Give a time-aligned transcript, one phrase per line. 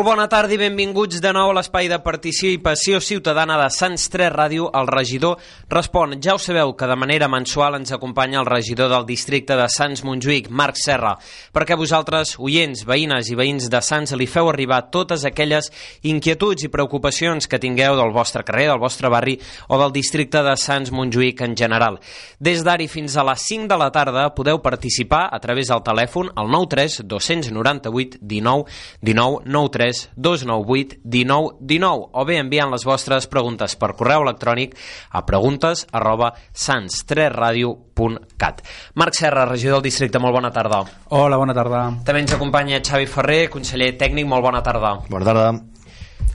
[0.00, 4.30] Molt bona tarda i benvinguts de nou a l'espai de participació ciutadana de Sants 3
[4.32, 4.70] Ràdio.
[4.72, 5.36] El regidor
[5.68, 6.14] respon.
[6.24, 10.00] Ja ho sabeu que de manera mensual ens acompanya el regidor del districte de Sants
[10.08, 11.10] Montjuïc, Marc Serra,
[11.52, 15.68] perquè vosaltres, oients, veïnes i veïns de Sants, li feu arribar totes aquelles
[16.00, 19.36] inquietuds i preocupacions que tingueu del vostre carrer, del vostre barri
[19.68, 22.00] o del districte de Sants Montjuïc en general.
[22.40, 26.32] Des d'ara fins a les 5 de la tarda podeu participar a través del telèfon
[26.40, 28.64] al 93 298 19
[29.04, 34.76] 19 9 3 298 19 19 o bé enviant les vostres preguntes per correu electrònic
[35.10, 38.62] a preguntes arroba sans3radio.cat
[38.94, 40.84] Marc Serra, regidor del districte, molt bona tarda.
[41.10, 41.90] Hola, bona tarda.
[42.04, 44.98] També ens acompanya Xavi Ferrer, conseller tècnic, molt bona tarda.
[45.10, 45.52] Bona tarda.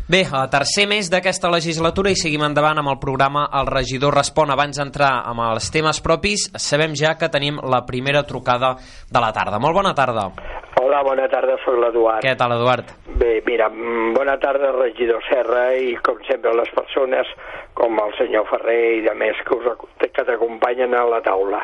[0.07, 4.53] Bé, a tercer mes d'aquesta legislatura i seguim endavant amb el programa El regidor respon.
[4.53, 8.75] Abans d'entrar amb els temes propis, sabem ja que tenim la primera trucada
[9.09, 9.57] de la tarda.
[9.57, 10.29] Molt bona tarda.
[10.81, 12.23] Hola, bona tarda, soc l'Eduard.
[12.25, 12.89] Què tal, Eduard?
[13.19, 17.27] Bé, mira, mm, bona tarda, regidor Serra, i com sempre les persones,
[17.73, 21.63] com el senyor Ferrer i de més que, us, que t'acompanyen a la taula.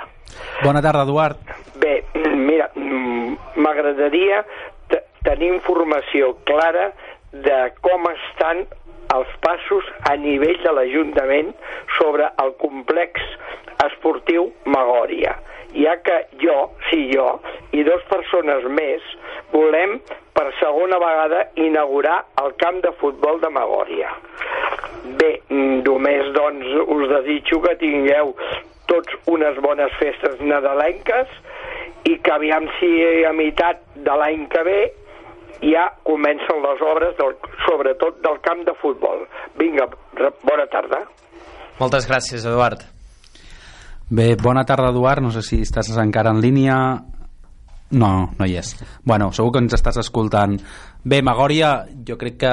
[0.63, 1.37] Bona tarda, Eduard.
[1.75, 4.45] Bé, mm, mira, mm, m'agradaria
[4.87, 6.91] te- tenir informació clara
[7.33, 8.65] de com estan
[9.13, 11.53] els passos a nivell de l'Ajuntament
[11.99, 13.19] sobre el complex
[13.85, 15.35] esportiu Magòria
[15.75, 17.27] ja que jo, sí jo,
[17.71, 19.05] i dues persones més
[19.53, 19.97] volem
[20.35, 24.11] per segona vegada inaugurar el camp de futbol de Magòria.
[25.19, 28.35] Bé, mm, només doncs us desitjo que tingueu
[28.91, 31.27] tots unes bones festes nadalenques
[32.09, 32.91] i que aviam si
[33.25, 34.79] a meitat de l'any que ve
[35.61, 37.35] ja comencen les obres, del,
[37.67, 39.27] sobretot del camp de futbol.
[39.59, 39.87] Vinga,
[40.43, 41.05] bona tarda.
[41.79, 42.90] Moltes gràcies, Eduard.
[44.11, 45.23] Bé, bona tarda, Eduard.
[45.23, 46.75] No sé si estàs encara en línia.
[47.95, 48.73] No, no hi és.
[49.07, 50.57] Bueno, segur que ens estàs escoltant.
[51.03, 52.51] Bé, Magòria, jo crec que,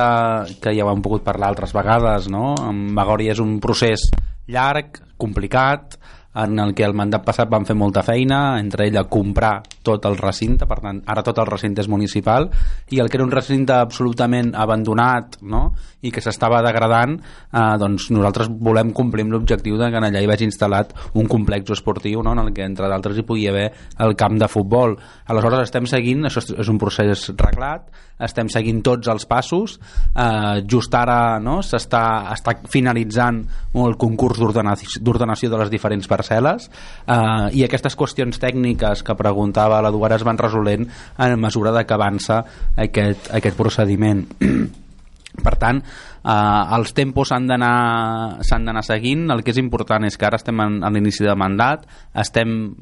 [0.63, 2.55] que ja ho hem pogut parlar altres vegades, no?
[2.73, 4.07] Magòria és un procés
[4.47, 5.99] llarg, complicat,
[6.45, 10.17] en el que el mandat passat van fer molta feina, entre ella comprar tot el
[10.21, 12.47] recinte, per tant, ara tot el recinte és municipal,
[12.95, 15.73] i el que era un recinte absolutament abandonat no?
[16.03, 20.31] i que s'estava degradant, eh, doncs nosaltres volem complir amb l'objectiu de que allà hi
[20.31, 22.37] vagi instal·lat un complex esportiu no?
[22.37, 24.95] en el que, entre d'altres, hi pugui haver el camp de futbol.
[25.27, 27.89] Aleshores estem seguint, això és- un procés reglat,
[28.21, 29.79] estem seguint tots els passos,
[30.15, 31.59] eh, just ara no?
[31.63, 33.43] s'està està finalitzant
[33.75, 40.19] el concurs d'ordenació de les diferents parcel·les eh, i aquestes qüestions tècniques que preguntava l'Eduard
[40.19, 40.87] es van resolent
[41.19, 42.43] en mesura de que avança
[42.77, 44.25] aquest, aquest procediment.
[45.47, 49.29] Per tant, eh, els tempos s'han d'anar seguint.
[49.31, 52.75] El que és important és que ara estem en, en l'inici de mandat, estem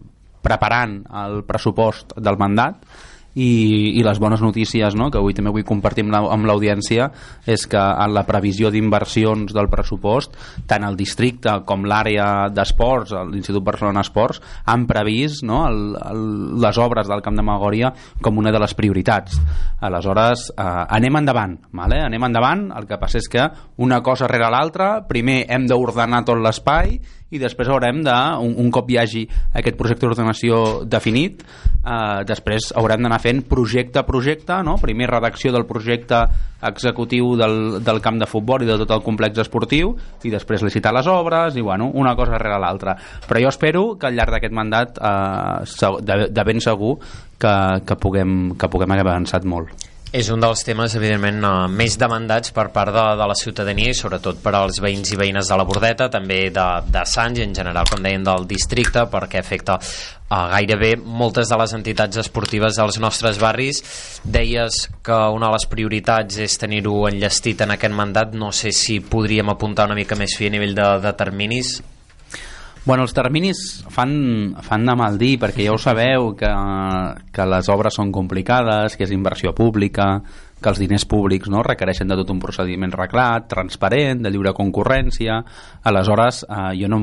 [0.47, 2.79] preparant el pressupost del mandat
[3.37, 5.11] i, i les bones notícies no?
[5.13, 7.11] que avui també vull compartir amb la- l'audiència
[7.47, 10.37] és que en la previsió d'inversions del pressupost
[10.67, 15.67] tant el districte com l'àrea d'esports l'Institut Barcelona Esports han previst no?
[15.69, 16.25] el, el,
[16.65, 17.93] les obres del Camp de Magòria
[18.23, 19.37] com una de les prioritats
[19.85, 20.63] aleshores eh,
[20.97, 22.01] anem endavant vale?
[22.07, 23.45] anem endavant, el que passa és que
[23.85, 26.97] una cosa rere l'altra, primer hem d'ordenar tot l'espai
[27.37, 29.23] i després haurem de, un, un cop hi hagi
[29.57, 31.45] aquest projecte d'ordenació definit,
[31.81, 34.77] eh, després haurem d'anar fent projecte a projecte, no?
[34.83, 36.25] primer redacció del projecte
[36.67, 39.93] executiu del, del camp de futbol i de tot el complex esportiu
[40.25, 42.97] i després licitar les obres i bueno, una cosa rere l'altra.
[43.29, 46.97] Però jo espero que al llarg d'aquest mandat eh, de, de ben segur
[47.39, 47.55] que,
[47.87, 49.87] que, puguem, que puguem haver avançat molt.
[50.15, 53.97] És un dels temes, evidentment, eh, més demandats per part de, de la ciutadania i
[53.97, 57.55] sobretot per als veïns i veïnes de la Bordeta, també de, de Sants i en
[57.55, 59.81] general, com deien, del districte, perquè afecta
[60.31, 63.83] a gairebé moltes de les entitats esportives dels nostres barris.
[64.23, 68.35] Deies que una de les prioritats és tenir-ho enllestit en aquest mandat.
[68.35, 71.77] No sé si podríem apuntar una mica més fi a nivell de, de terminis.
[72.87, 73.61] Bueno, els terminis
[73.91, 74.13] fan,
[74.63, 76.51] fan de mal dir perquè ja ho sabeu que,
[77.35, 80.21] que les obres són complicades, que és inversió pública,
[80.63, 85.37] que els diners públics no, requereixen de tot un procediment reglat, transparent, de lliure concurrència.
[85.85, 87.01] Aleshores, eh, jo no,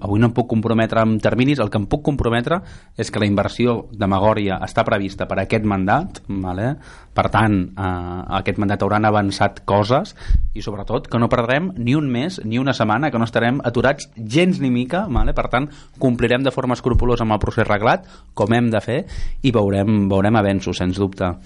[0.00, 2.60] avui no em puc comprometre amb terminis, el que em puc comprometre
[2.98, 6.74] és que la inversió de Magòria està prevista per aquest mandat, vale?
[7.16, 10.12] per tant, eh, aquest mandat hauran avançat coses
[10.52, 14.10] i sobretot que no perdrem ni un mes ni una setmana, que no estarem aturats
[14.16, 15.32] gens ni mica, vale?
[15.32, 15.70] per tant,
[16.02, 18.04] complirem de forma escrupulosa amb el procés reglat,
[18.34, 19.00] com hem de fer,
[19.42, 21.36] i veurem, veurem avenços, sens dubte.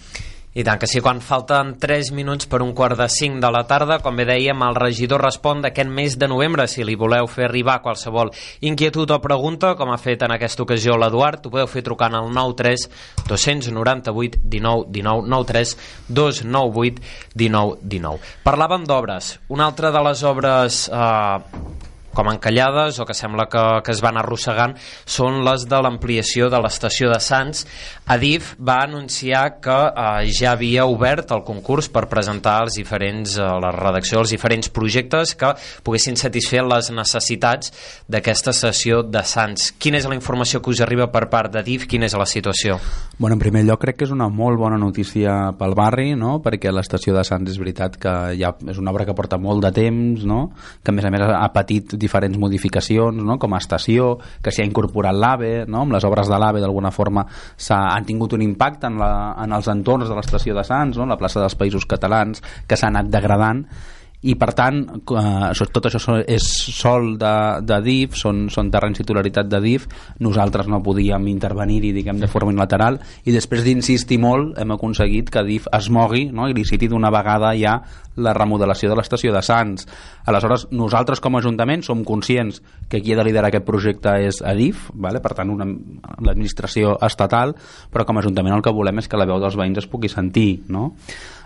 [0.51, 3.63] I tant que sí, quan falten 3 minuts per un quart de 5 de la
[3.71, 6.67] tarda, com bé dèiem, el regidor respon d'aquest mes de novembre.
[6.67, 8.33] Si li voleu fer arribar qualsevol
[8.67, 12.33] inquietud o pregunta, com ha fet en aquesta ocasió l'Eduard, ho podeu fer trucant al
[12.35, 12.89] 93
[13.29, 15.77] 298 19 19 93
[16.09, 16.99] 298
[17.39, 18.35] 19 19.
[18.43, 19.37] Parlàvem d'obres.
[19.55, 24.19] Una altra de les obres eh, com encallades o que sembla que, que es van
[24.21, 24.77] arrossegant
[25.07, 27.65] són les de l'ampliació de l'estació de Sants.
[28.11, 33.47] Adif va anunciar que eh, ja havia obert el concurs per presentar els diferents, eh,
[33.63, 35.53] la redacció dels diferents projectes que
[35.87, 37.73] poguessin satisfer les necessitats
[38.11, 39.71] d'aquesta estació de Sants.
[39.79, 41.87] Quina és la informació que us arriba per part d'Adif?
[41.91, 42.81] Quina és la situació?
[43.21, 46.39] Bueno, en primer lloc crec que és una molt bona notícia pel barri, no?
[46.43, 49.73] perquè l'estació de Sants és veritat que ja és una obra que porta molt de
[49.77, 50.41] temps, no?
[50.83, 53.39] que a més a més ha patit diferents modificacions no?
[53.39, 55.85] com a estació, que s'hi ha incorporat l'AVE, no?
[55.85, 57.27] amb les obres de l'AVE d'alguna forma
[57.71, 59.13] han tingut un impacte en, la,
[59.45, 61.09] en els entorns de l'estació de Sants, no?
[61.09, 63.65] la plaça dels Països Catalans, que s'ha anat degradant
[64.21, 66.45] i per tant eh, tot això és
[66.77, 67.33] sol de,
[67.65, 69.87] de DIF són, són terrenys titularitat de DIF
[70.21, 75.45] nosaltres no podíem intervenir-hi diguem de forma unilateral i després d'insistir molt hem aconseguit que
[75.47, 76.51] DIF es mogui no?
[76.51, 77.79] i li citi d'una vegada ja
[78.21, 79.89] la remodelació de l'estació de Sants
[80.29, 82.61] aleshores nosaltres com a Ajuntament som conscients
[82.93, 85.25] que qui ha de liderar aquest projecte és ADIF, vale?
[85.25, 87.57] per tant l'administració estatal
[87.89, 90.13] però com a Ajuntament el que volem és que la veu dels veïns es pugui
[90.13, 90.91] sentir no?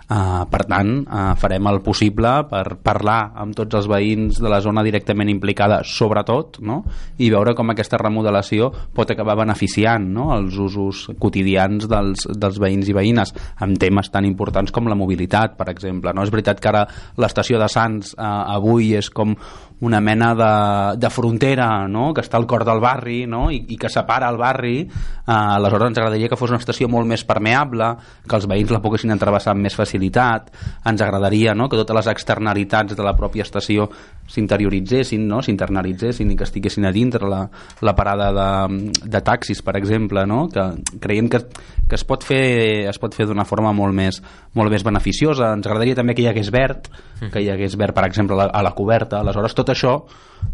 [0.05, 4.59] Uh, per tant, uh, farem el possible per parlar amb tots els veïns de la
[4.61, 6.83] zona directament implicada, sobretot, no?
[7.17, 10.27] i veure com aquesta remodelació pot acabar beneficiant no?
[10.35, 13.33] els usos quotidians dels, dels veïns i veïnes
[13.65, 16.13] amb temes tan importants com la mobilitat, per exemple.
[16.13, 16.21] No?
[16.21, 16.85] És veritat que ara
[17.17, 18.29] l'estació de Sants uh,
[18.59, 19.33] avui és com
[19.81, 22.13] una mena de, de frontera no?
[22.13, 23.49] que està al cor del barri no?
[23.51, 24.87] I, i que separa el barri eh,
[25.27, 27.91] aleshores ens agradaria que fos una estació molt més permeable
[28.23, 30.51] que els veïns la poguessin entrevessar amb més facilitat
[30.87, 31.67] ens agradaria no?
[31.67, 33.89] que totes les externalitats de la pròpia estació
[34.31, 35.41] s'interioritzessin no?
[35.43, 37.43] s'internalitzessin i que estiguessin a dintre la,
[37.81, 40.45] la parada de, de taxis per exemple no?
[40.47, 40.69] que
[41.03, 41.43] creiem que,
[41.89, 44.21] que es pot fer es pot fer d'una forma molt més,
[44.55, 46.87] molt més beneficiosa ens agradaria també que hi hagués verd
[47.31, 49.95] que hi hagués verd per exemple a la, a la coberta aleshores tot tot això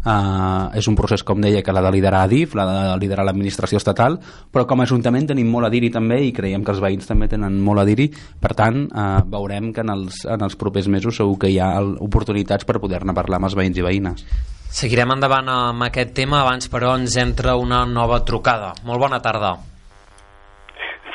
[0.04, 3.80] eh, és un procés, com deia, que l'ha de liderar ADIF, l'ha de liderar l'administració
[3.80, 4.18] estatal,
[4.52, 7.28] però com a Ajuntament tenim molt a dir-hi també i creiem que els veïns també
[7.30, 8.08] tenen molt a dir-hi,
[8.42, 11.74] per tant eh, veurem que en els, en els propers mesos segur que hi ha
[11.82, 14.24] oportunitats per poder-ne parlar amb els veïns i veïnes.
[14.72, 18.72] Seguirem endavant amb aquest tema, abans però ens entra una nova trucada.
[18.88, 19.52] Molt bona tarda.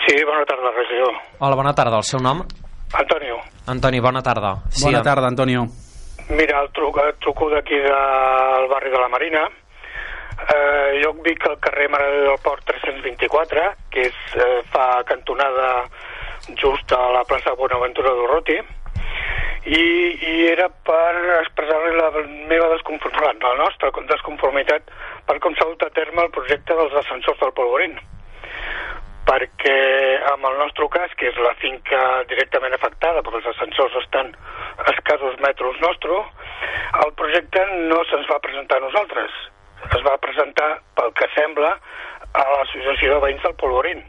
[0.05, 1.17] Sí, bona tarda, regidor.
[1.41, 1.97] Hola, bona tarda.
[1.97, 2.45] El seu nom?
[2.95, 3.41] Antonio.
[3.67, 4.53] Antoni, bona tarda.
[4.69, 5.65] Sí, bona tarda, Antonio.
[6.29, 9.45] Mira, el truc, el truco d'aquí del barri de la Marina.
[9.47, 15.85] Eh, jo vic al carrer Mare del Port 324, que és, eh, fa cantonada
[16.55, 18.59] just a la plaça Bonaventura d'Urruti,
[19.67, 19.85] i,
[20.31, 22.11] i era per expressar-li la
[22.51, 24.91] meva desconformitat, la nostra desconformitat
[25.25, 27.97] per com s'ha dut a terme el projecte dels ascensors del Polvorín
[29.27, 29.77] perquè
[30.31, 31.99] en el nostre cas, que és la finca
[32.31, 34.31] directament afectada, perquè els ascensors estan
[34.79, 36.19] a escassos metres nostre,
[37.03, 39.35] el projecte no se'ns va presentar a nosaltres.
[39.87, 41.75] Es va presentar, pel que sembla,
[42.33, 44.01] a l'Associació de Veïns del Polvorín.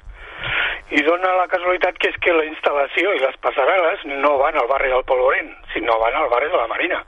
[0.94, 4.70] I dona la casualitat que és que la instal·lació i les passarel·les no van al
[4.70, 7.02] barri del Polvorín, sinó van al barri de la Marina,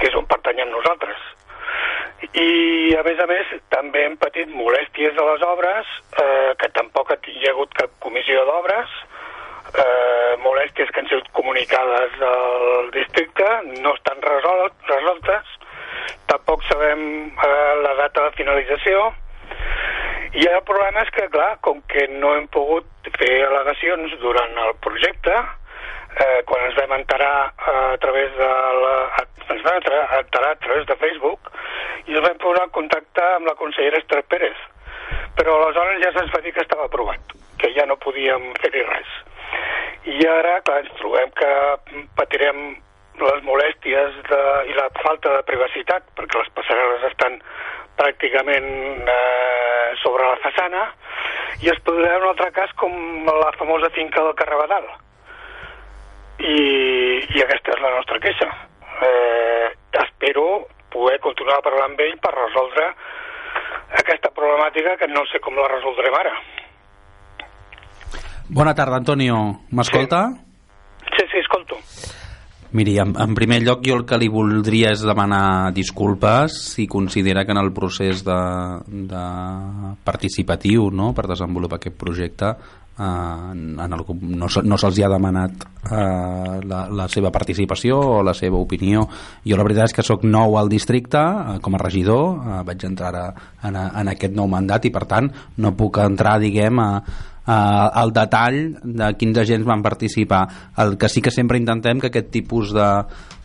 [0.00, 1.22] que és on pertanyem nosaltres
[2.32, 5.92] i a més a més també hem patit molèsties de les obres
[6.22, 8.96] eh, que tampoc hi ha hagut cap comissió d'obres
[9.74, 13.46] eh, molèsties que han sigut comunicades al districte
[13.82, 15.56] no estan resolt, resoltes
[16.26, 19.12] tampoc sabem eh, la data de finalització.
[20.36, 24.74] I el problema és que clar, com que no hem pogut fer al·legacions durant el
[24.84, 25.36] projecte
[26.16, 28.50] eh, quan ens vam enterar eh, a través de
[28.82, 28.94] la,
[29.48, 31.52] ens vam enterar, a través de Facebook
[32.06, 34.56] i ens vam posar en contacte amb la consellera Esther Pérez.
[35.36, 39.14] Però aleshores ja se'ns va dir que estava aprovat que ja no podíem fer-hi res.
[40.06, 41.52] I ara, clar, ens trobem que
[42.18, 42.60] patirem
[43.20, 47.38] les molèsties de, i la falta de privacitat perquè les passarel·les estan
[47.96, 48.68] pràcticament
[49.08, 50.84] eh, sobre la façana
[51.64, 52.92] i es produirà un altre cas com
[53.24, 54.84] la famosa finca del Carrabadal
[56.40, 56.56] i,
[57.36, 58.48] i aquesta és la nostra queixa.
[59.06, 59.68] Eh,
[60.02, 62.90] espero poder continuar parlant amb ell per resoldre
[64.00, 66.34] aquesta problemàtica que no sé com la resoldrem ara.
[68.48, 69.38] Bona tarda, Antonio.
[69.72, 70.28] M'escolta?
[71.02, 71.16] Sí.
[71.18, 71.80] sí, sí, escolto.
[72.76, 77.44] Miri, en, en primer lloc jo el que li voldria és demanar disculpes si considera
[77.46, 78.40] que en el procés de,
[79.12, 79.26] de
[80.04, 82.52] participatiu no, per desenvolupar aquest projecte
[82.96, 84.02] Uh, en el,
[84.40, 89.02] no, no se'ls ha demanat uh, la, la seva participació o la seva opinió
[89.44, 92.86] jo la veritat és que sóc nou al districte uh, com a regidor, uh, vaig
[92.88, 93.26] entrar a,
[93.68, 95.28] en, en aquest nou mandat i per tant
[95.60, 96.90] no puc entrar diguem a,
[97.46, 100.42] eh, el detall de quins agents van participar.
[100.82, 102.88] El que sí que sempre intentem que aquest tipus de,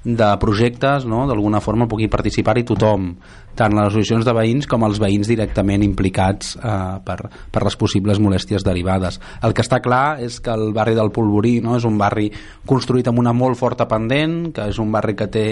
[0.04, 3.12] de projectes no, d'alguna forma pugui participar-hi tothom
[3.56, 6.72] tant les associacions de veïns com els veïns directament implicats eh,
[7.06, 7.18] per,
[7.52, 9.20] per les possibles molèsties derivades.
[9.44, 12.30] El que està clar és que el barri del Polvorí no, és un barri
[12.68, 15.46] construït amb una molt forta pendent, que és un barri que té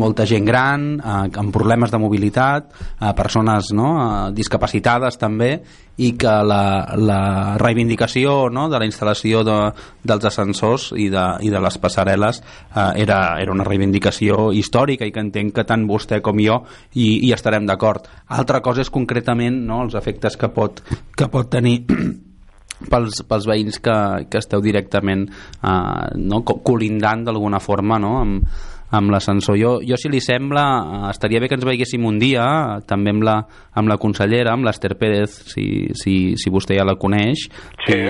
[0.00, 5.54] molta gent gran, eh, amb problemes de mobilitat, eh, persones no, eh, discapacitades també,
[5.96, 7.20] i que la, la
[7.60, 9.58] reivindicació no, de la instal·lació de,
[10.02, 15.14] dels ascensors i de, i de les passarel·les eh, era, era una reivindicació històrica i
[15.14, 16.60] que entenc que tant vostè com jo
[16.94, 18.08] hi, hi estarem d'acord.
[18.34, 20.82] Altra cosa és concretament no, els efectes que pot,
[21.14, 21.80] que pot tenir
[22.90, 23.98] pels, pels veïns que,
[24.30, 29.58] que esteu directament eh, no, colindant d'alguna forma no, amb, amb l'ascensor.
[29.58, 32.44] Jo, jo, si li sembla, eh, estaria bé que ens veiéssim un dia,
[32.86, 33.40] també amb la,
[33.74, 37.86] amb la consellera, amb l'Ester Pérez, si, si, si vostè ja la coneix, sí.
[37.86, 38.00] que,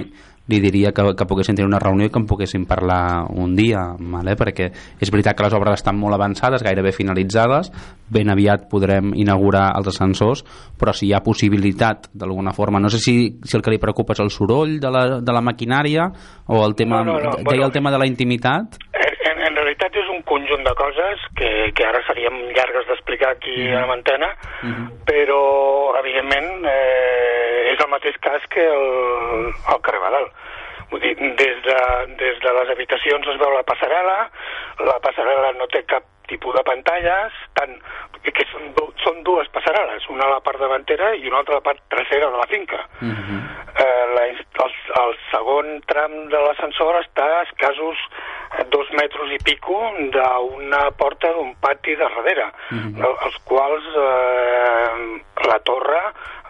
[0.48, 3.80] li diria que, que poguessin tenir una reunió i que en poguessin parlar un dia
[3.96, 4.34] vale?
[4.36, 4.66] perquè
[5.00, 7.70] és veritat que les obres estan molt avançades gairebé finalitzades
[8.12, 10.44] ben aviat podrem inaugurar els ascensors
[10.76, 14.12] però si hi ha possibilitat d'alguna forma no sé si, si el que li preocupa
[14.12, 16.10] és el soroll de la, de la maquinària
[16.46, 17.36] o el tema, no, no, no.
[17.38, 18.76] deia Bueno, el tema de la intimitat
[19.74, 23.66] realitat és un conjunt de coses que, que ara seríem llargues d'explicar aquí Mhm.
[23.66, 23.82] mm -hmm.
[23.82, 24.86] a l'antena, mm -hmm.
[25.04, 30.30] però evidentment eh, és el mateix cas que el, el carrer Badal.
[30.90, 31.78] Vull dir, des de,
[32.16, 34.30] des de les habitacions es veu la passarel·la,
[34.78, 37.74] la passarel·la no té cap tipus de pantalles, tant,
[38.22, 38.72] que són,
[39.04, 42.30] són dues passarel·les, una a la part davantera i una altra a la part trasera
[42.30, 42.80] de la finca.
[43.00, 43.40] uh -huh.
[43.84, 44.38] Eh, la, el,
[45.02, 47.98] el segon tram de l'ascensor està a escassos
[48.58, 49.78] eh, dos metres i pico
[50.12, 52.96] d'una porta d'un pati de darrere, Mhm.
[53.02, 56.00] el, els quals eh, la torre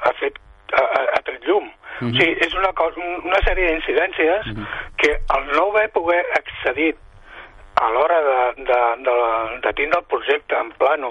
[0.04, 0.38] ha fet
[0.74, 1.64] ha, ha- tret llum.
[2.00, 2.08] Mhm.
[2.10, 4.48] O sigui, és una, cosa, una sèrie d'incidències
[4.98, 6.96] que el no haver poder accedir
[7.76, 9.14] a l'hora de, de, de,
[9.62, 11.08] de tindre el projecte en plano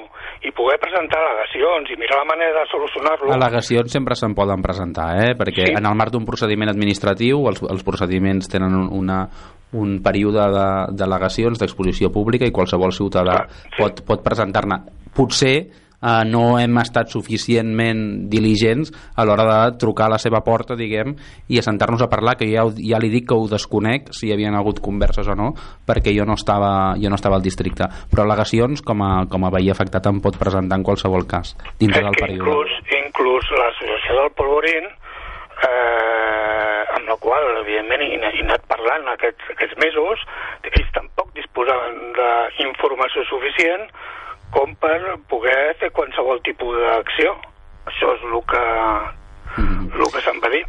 [0.47, 3.33] i poder presentar al·legacions i mirar la manera de solucionar-lo...
[3.35, 5.33] Al·legacions sempre se'n poden presentar, eh?
[5.35, 5.73] perquè Sí.
[5.75, 9.27] en el marc d'un procediment administratiu els, els procediments tenen un- una,
[9.73, 13.77] un període de- d'al·legacions d'exposició pública i qualsevol ciutadà Clar, sí.
[13.79, 14.81] pot, pot presentar-ne.
[15.13, 15.55] Potser
[16.03, 21.13] eh, no hem estat suficientment diligents a l'hora de trucar a la seva porta, diguem,
[21.47, 24.55] i assentar-nos a parlar, que ja, ja li dic que ho desconec, si hi havien
[24.59, 25.53] hagut converses o no,
[25.87, 27.87] perquè jo no estava, jo no estava al districte.
[28.11, 32.01] Però al·legacions, com a, com a veí afectat, em pot presentar en qualsevol cas, dintre
[32.03, 32.41] és del període.
[32.43, 32.75] inclús,
[33.07, 34.85] inclús l'associació del Polvorín
[35.63, 36.42] eh,
[37.33, 40.21] qual evidentment he, he anat parlant aquests, aquests mesos
[40.69, 43.87] ells tampoc disposaven d'informació suficient
[44.53, 44.99] com per
[45.31, 47.33] poder fer qualsevol tipus d'acció.
[47.89, 48.63] Això és el que
[49.57, 49.91] Mhm.
[49.93, 50.63] el que se'm va dir.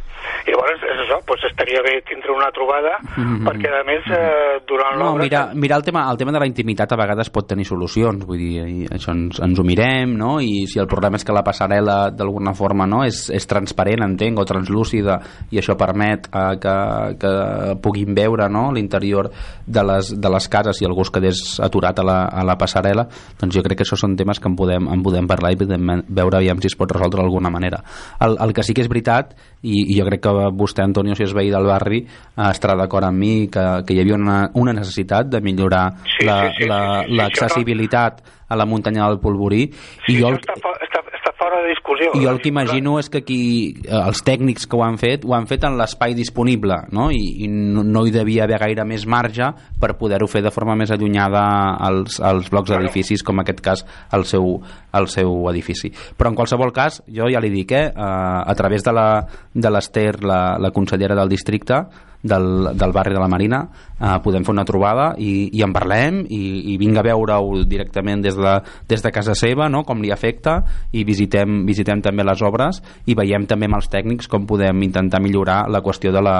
[0.45, 3.45] I llavors, és això, doncs estaria bé tindre una trobada, Mhm.
[3.45, 5.23] perquè a més, eh, durant No, l'obra...
[5.23, 8.37] mira, mira el, tema, el tema de la intimitat a vegades pot tenir solucions, vull
[8.37, 10.39] dir, i això ens, ens ho mirem, no?
[10.41, 13.03] i si el problema és que la passarel·la d'alguna forma no?
[13.03, 15.19] és, és transparent, entenc, o translúcida,
[15.51, 16.75] i això permet eh, que,
[17.21, 18.71] que puguin veure no?
[18.71, 19.31] l'interior
[19.65, 23.07] de, les, de les cases si algú es quedés aturat a la, a la passarel·la,
[23.39, 26.03] doncs jo crec que això són temes que en podem, en podem parlar i podem
[26.07, 27.81] veure aviam si es pot resoldre d'alguna manera.
[28.21, 29.31] El, el que sí que és veritat,
[29.65, 33.07] i, i jo crec que vostè, Antonio, si és veí del barri, eh, estarà d'acord
[33.07, 35.87] amb mi que, que hi havia una, una necessitat de millorar
[36.19, 39.63] Sí, la- sí, sí, la- sí, sí, sí, l'accessibilitat a la muntanya del Polvorí.
[40.05, 42.09] Sí, i jo està, està, està fora de discussió.
[42.17, 43.39] jo el que imagino és que aquí
[43.85, 47.11] eh, els tècnics que ho han fet ho han fet en l'espai disponible no?
[47.13, 50.75] I, i no, no hi devia haver gaire més marge per poder-ho fer de forma
[50.75, 51.43] més allunyada
[51.85, 53.85] als, als blocs d'edificis com en aquest cas
[54.17, 54.57] el seu,
[54.97, 58.91] el seu edifici però en qualsevol cas jo ja li dic eh, a través de
[58.95, 61.83] la- de l'Ester la, la consellera del districte
[62.25, 63.59] del, del barri de la Marina
[63.99, 68.23] eh, podem fer una trobada i, i en parlem i, i vinga a veure-ho directament
[68.25, 68.55] des de,
[68.89, 69.83] des de casa seva no?
[69.85, 70.57] com li afecta
[70.91, 75.21] i visitem, visitem també les obres i veiem també amb els tècnics com podem intentar
[75.21, 76.37] millorar la qüestió de la,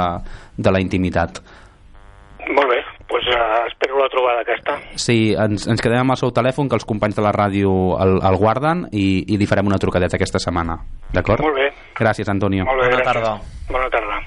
[0.58, 1.40] de la intimitat
[2.46, 2.78] Molt bé,
[3.10, 4.76] doncs eh, espero la trobada aquesta.
[5.02, 7.72] Sí, ens, ens quedem amb el seu telèfon que els companys de la ràdio
[8.04, 10.78] el, el guarden i, i li farem una trucadeta aquesta setmana
[11.16, 11.42] d'acord?
[11.42, 11.72] Molt bé.
[11.98, 13.14] Gràcies Antonio Molt bé, Bona gràcies.
[13.14, 13.38] tarda.
[13.74, 14.22] Bona tarda.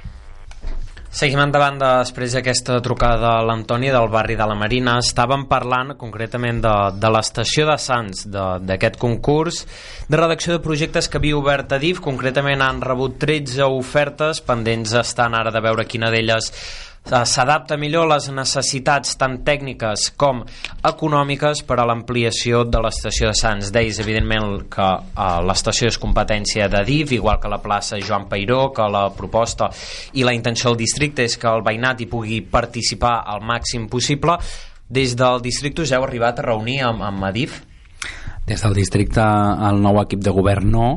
[1.09, 4.99] Seguim endavant després d'aquesta trucada a l'Antoni del barri de la Marina.
[5.01, 9.63] Estàvem parlant concretament de, de l'estació de Sants, d'aquest concurs
[10.05, 12.03] de redacció de projectes que havia obert a DIF.
[12.05, 16.53] Concretament han rebut 13 ofertes, pendents estan ara de veure quina d'elles
[17.07, 20.43] s'adapta millor a les necessitats tant tècniques com
[20.85, 23.71] econòmiques per a l'ampliació de l'estació de Sants.
[23.73, 28.69] Deis, evidentment, que uh, l'estació és competència de DIF, igual que la plaça Joan Peiró,
[28.77, 29.71] que la proposta
[30.15, 34.39] i la intenció del districte és que el veïnat hi pugui participar al màxim possible.
[34.89, 37.63] Des del districte us heu arribat a reunir amb, amb Adif?
[38.49, 39.25] Des del districte
[39.69, 40.89] el nou equip de govern no,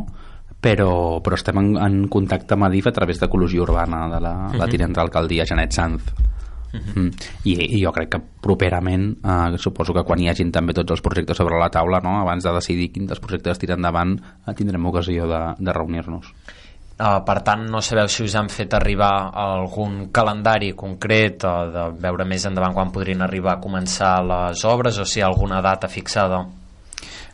[0.62, 4.52] però, però estem en, en contacte amb Adif a través d'Ecologia Urbana de la, uh
[4.52, 4.58] -huh.
[4.58, 4.72] la mhm.
[4.72, 6.14] tinent d'alcaldia Janet Sanz
[6.74, 6.94] Uh mhm.
[6.94, 7.00] -huh.
[7.02, 7.12] mm.
[7.44, 11.02] I, i jo crec que properament eh, suposo que quan hi hagin també tots els
[11.02, 12.22] projectes sobre la taula no?
[12.22, 16.34] abans de decidir quin dels projectes tirar endavant eh, tindrem ocasió de, de reunir-nos
[17.00, 21.92] uh, per tant no sabeu si us han fet arribar algun calendari concret o de
[22.00, 25.62] veure més endavant quan podrien arribar a començar les obres o si hi ha alguna
[25.62, 26.46] data fixada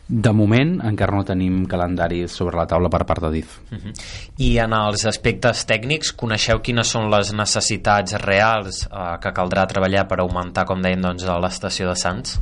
[0.08, 3.58] de moment encara no tenim calendaris sobre la taula per part de DIF.
[3.70, 3.80] Uh mhm.
[3.80, 4.32] -huh.
[4.38, 10.08] I en els aspectes tècnics, coneixeu quines són les necessitats reals eh, que caldrà treballar
[10.08, 12.40] per augmentar, com dèiem, doncs, l'estació de Sants?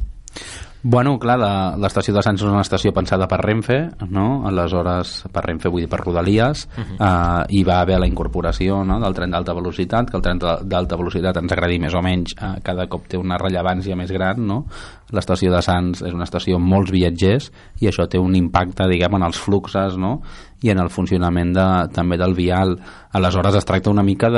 [0.88, 1.34] Bueno, clar,
[1.82, 4.44] l'estació de Sants és una estació pensada per Renfe, no?
[4.46, 6.96] aleshores per Renfe vull dir per Rodalies, uh -huh.
[7.00, 9.00] eh, hi va haver la incorporació no?
[9.00, 12.60] del tren d'alta velocitat, que el tren d'alta velocitat ens agradi més o menys, eh,
[12.62, 14.66] cada cop té una rellevància més gran, no?
[15.14, 17.50] L'estació de Sants és una estació amb molts viatgers
[17.82, 20.20] i això té un impacte, diguem, en els fluxes, no?
[20.64, 22.76] i en el funcionament de, també del vial.
[23.16, 24.30] Aleshores es tracta una mica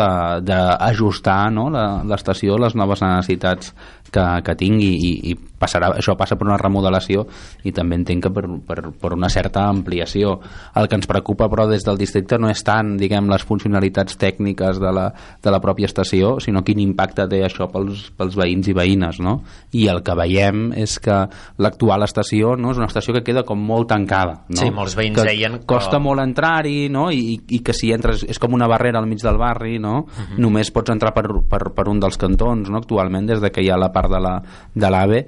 [0.42, 1.68] d'ajustar no?
[1.70, 3.72] l'estació a les noves necessitats
[4.10, 7.24] que, que tingui i, i passarà, això passa per una remodelació
[7.66, 10.36] i també entenc que per, per, per una certa ampliació.
[10.78, 14.82] El que ens preocupa però des del districte no és tant diguem les funcionalitats tècniques
[14.82, 15.08] de la,
[15.42, 19.22] de la pròpia estació, sinó quin impacte té això pels, pels veïns i veïnes.
[19.22, 19.40] No?
[19.74, 21.18] I el que veiem és que
[21.62, 24.42] l'actual estació no, és una estació que queda com molt tancada.
[24.48, 24.60] No?
[24.60, 25.66] Sí, molts veïns que deien que...
[25.70, 27.08] Costa molt entrar-hi no?
[27.14, 29.98] I, i que si entres és com una barrera al mig del barri, no?
[29.98, 30.26] Uh mhm.
[30.34, 30.42] -huh.
[30.48, 32.78] només pots entrar per, per, per un dels cantons, no?
[32.78, 35.26] actualment des de que hi ha la part de l'AVE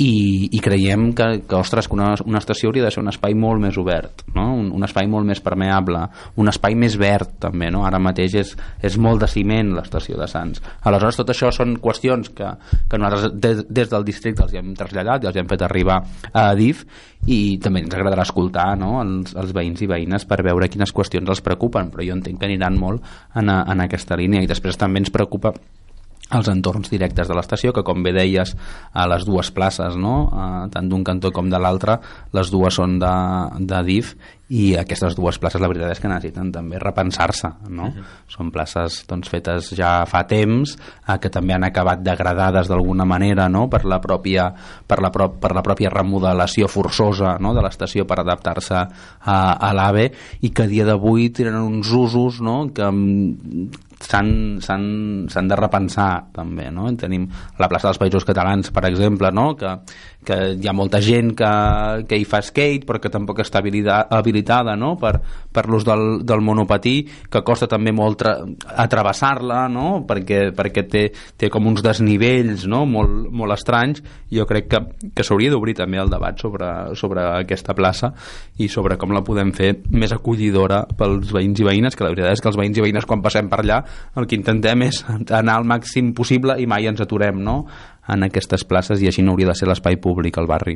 [0.00, 3.34] i, i creiem que, que, ostres, que una, una estació hauria de ser un espai
[3.36, 4.46] molt més obert, no?
[4.56, 6.06] un, un espai molt més permeable,
[6.40, 7.84] un espai més verd també, no?
[7.84, 10.62] ara mateix és, és molt de ciment l'estació de Sants.
[10.88, 12.54] Aleshores tot això són qüestions que,
[12.88, 16.00] que nosaltres des, des del districte els hem traslladat i els hem fet arribar
[16.32, 16.86] a DIF
[17.28, 18.96] i també ens agradarà escoltar no?
[19.02, 22.48] els, els veïns i veïnes per veure quines qüestions els preocupen, però jo entenc que
[22.48, 23.04] aniran molt
[23.36, 25.52] en, a, en aquesta línia i després també ens preocupa
[26.32, 28.54] els entorns directes de l'estació, que com bé deies
[28.92, 30.16] a les dues places, no?
[30.32, 31.98] eh, tant d'un cantó com de l'altre,
[32.32, 33.16] les dues són de,
[33.60, 34.14] de DIF
[34.52, 37.86] i aquestes dues places la veritat és que necessiten també repensar-se no?
[37.88, 38.04] Uh -huh.
[38.28, 40.76] són places doncs, fetes ja fa temps
[41.08, 43.68] eh, que també han acabat degradades d'alguna manera no?
[43.68, 44.52] per, la pròpia,
[44.86, 47.54] per, la pro per la pròpia remodelació forçosa no?
[47.54, 52.40] de l'estació per adaptar-se a, a l'AVE i que a dia d'avui tenen uns usos
[52.40, 52.72] no?
[52.74, 52.84] que
[54.12, 56.90] s'han de repensar també, no?
[57.00, 57.26] Tenim
[57.58, 59.52] la plaça dels Països Catalans, per exemple, no?
[59.56, 59.72] que,
[60.26, 61.50] que hi ha molta gent que,
[62.08, 64.94] que hi fa skate però que tampoc està habilitada no?
[65.00, 65.16] per,
[65.52, 66.94] per l'ús del, del monopatí
[67.30, 70.02] que costa també molt atravessar-la no?
[70.08, 71.04] perquè, perquè té,
[71.38, 72.84] té com uns desnivells no?
[72.86, 74.82] molt, molt estranys jo crec que,
[75.12, 78.12] que s'hauria d'obrir també el debat sobre, sobre aquesta plaça
[78.62, 82.36] i sobre com la podem fer més acollidora pels veïns i veïnes que la veritat
[82.36, 83.82] és que els veïns i veïnes quan passem per allà
[84.16, 85.02] el que intentem és
[85.40, 87.62] anar al màxim possible i mai ens aturem no?
[88.08, 90.74] En aquestes places i així no hauria de ser l'espai públic al barri.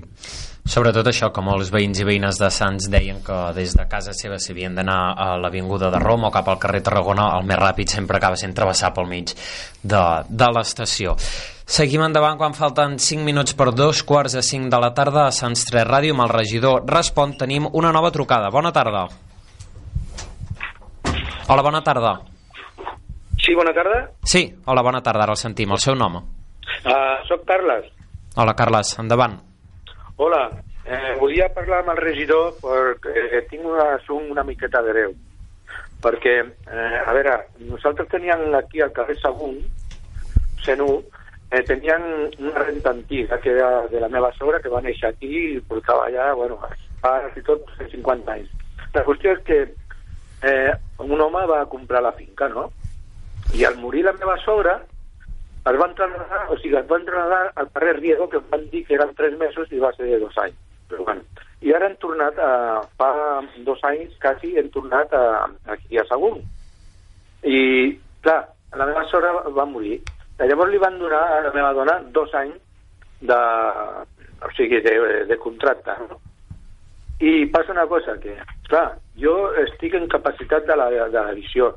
[0.66, 4.38] Sobretot això, com els veïns i veïnes de Sants deien que des de casa seva
[4.38, 8.20] s'havien d'anar a l'Avinguda de Roma o cap al carrer Tarragona, el més ràpid sempre
[8.20, 9.34] acaba sent travessar pel mig
[9.82, 11.16] de, de l'estació.
[11.66, 15.34] Seguim endavant quan falten 5 minuts per dos quarts de 5 de la tarda a
[15.34, 17.34] Sants 3 Ràdio amb el regidor Respon.
[17.38, 18.52] Tenim una nova trucada.
[18.54, 19.08] Bona tarda.
[21.48, 22.14] Hola, bona tarda.
[23.42, 23.98] Sí, bona tarda.
[24.22, 25.74] Sí, hola, bona tarda, ara el sentim.
[25.74, 26.22] El seu nom?
[26.86, 27.90] Uh, soc Carles.
[28.36, 29.40] Hola, Carles, endavant.
[30.22, 30.44] Hola,
[30.84, 35.16] eh, volia parlar amb el regidor perquè eh, tinc un assumpte una miqueta greu.
[36.04, 37.34] Perquè, eh, a veure,
[37.66, 39.58] nosaltres teníem aquí al carrer Sagunt,
[40.62, 41.02] Senú,
[41.50, 45.32] eh, tenien una renta antiga que era de la meva sogra que va néixer aquí
[45.56, 46.60] i portava ja, bueno,
[47.02, 48.52] fa i tot 50 anys.
[48.94, 49.62] La qüestió és que
[50.46, 50.72] eh,
[51.02, 52.70] un home va comprar la finca, no?
[53.58, 54.84] I al morir la meva sogra,
[55.66, 58.94] es van trasladar, o sigui, es van trasladar al carrer Riego, que van dir que
[58.94, 60.58] eren tres mesos i va ser de dos anys.
[60.86, 61.24] Però bueno,
[61.66, 63.08] i ara hem tornat, a, fa
[63.66, 66.44] dos anys quasi, hem tornat a, aquí a Sagunt.
[67.42, 67.58] I,
[68.22, 68.44] clar,
[68.76, 69.98] la meva sora va morir.
[70.38, 72.60] Llavors li van donar a la meva dona dos anys
[73.26, 73.40] de,
[74.44, 74.94] o sigui, de,
[75.26, 76.20] de contracte, no?
[77.18, 78.36] I passa una cosa, que,
[78.68, 81.72] clar, jo estic en capacitat de la, de la visió.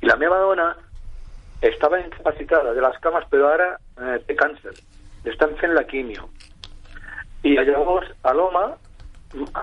[0.00, 0.70] I la meva dona
[1.62, 4.72] estava incapacitada de les cames, però ara eh, té càncer.
[5.28, 6.28] Estan fent la quimio.
[7.44, 8.64] I llavors a l'home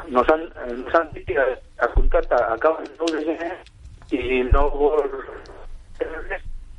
[0.09, 0.45] nos han,
[0.77, 5.03] nos han dit que el contracte acaba el 9 de i no vol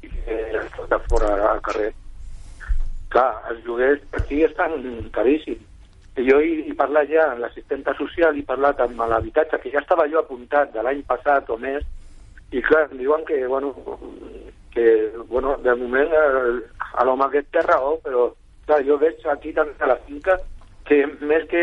[0.02, 1.90] i que està fora al carrer.
[3.12, 4.78] Clar, els lloguers aquí estan
[5.12, 5.64] caríssims.
[6.18, 10.18] Jo he parlat ja amb l'assistenta social, he parlat amb l'habitatge, que ja estava jo
[10.18, 11.84] apuntat de l'any passat o més,
[12.50, 13.70] i clar, em diuen que, bueno,
[14.78, 16.60] que, bueno, de moment el,
[16.94, 18.28] a l'home aquest té raó, però
[18.68, 20.38] clar, jo veig aquí també a la finca
[20.88, 21.62] que més que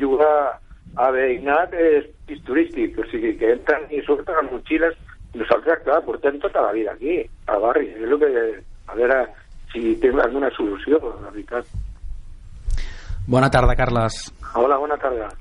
[0.00, 0.60] jugar
[0.96, 4.94] a veïnat és pis turístic, o sigui, que entren i surten amb motxilles.
[5.34, 7.18] Nosaltres, clar, portem tota la vida aquí,
[7.50, 7.90] al barri.
[7.98, 8.30] És el que,
[8.86, 9.18] a veure
[9.72, 11.66] si té alguna solució, la veritat.
[13.26, 14.20] Bona tarda, Carles.
[14.54, 15.32] Hola, bona tarda.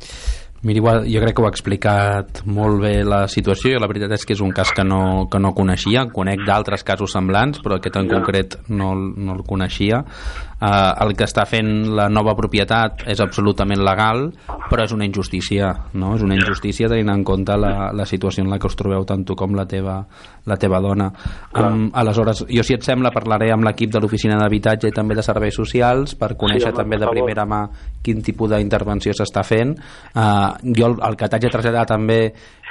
[0.63, 4.23] Miri, igual, jo crec que ho ha explicat molt bé la situació la veritat és
[4.23, 7.97] que és un cas que no, que no coneixia, conec d'altres casos semblants però aquest
[7.99, 13.19] en concret no, no el coneixia uh, el que està fent la nova propietat és
[13.19, 14.30] absolutament legal
[14.69, 16.13] però és una injustícia no?
[16.15, 19.28] és una injustícia tenint en compte la, la situació en la que us trobeu tant
[19.28, 19.99] tu com la teva,
[20.45, 21.08] la teva dona.
[21.56, 25.23] Um, aleshores, jo si et sembla parlaré amb l'equip de l'oficina d'habitatge i també de
[25.23, 27.15] serveis socials per conèixer home, també de favor.
[27.15, 27.62] primera mà
[28.03, 29.71] quin tipus d'intervenció s'està fent.
[30.15, 32.19] Uh, jo el, el que t'haig de traslladar també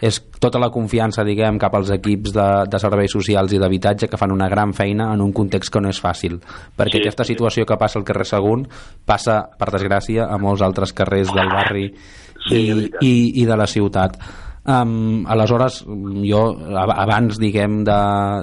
[0.02, 4.18] és tota la confiança diguem cap als equips de, de serveis socials i d'habitatge que
[4.18, 6.40] fan una gran feina en un context que no és fàcil
[6.76, 7.32] perquè Sí, aquesta sí.
[7.36, 8.66] situació que passa al carrer Sagunt
[9.06, 11.86] passa per desgràcia a molts altres carrers del barri
[12.48, 14.18] Sí, i, i, i de la ciutat
[14.62, 15.80] Um, aleshores
[16.22, 16.40] jo
[16.78, 17.96] ab- abans diguem de,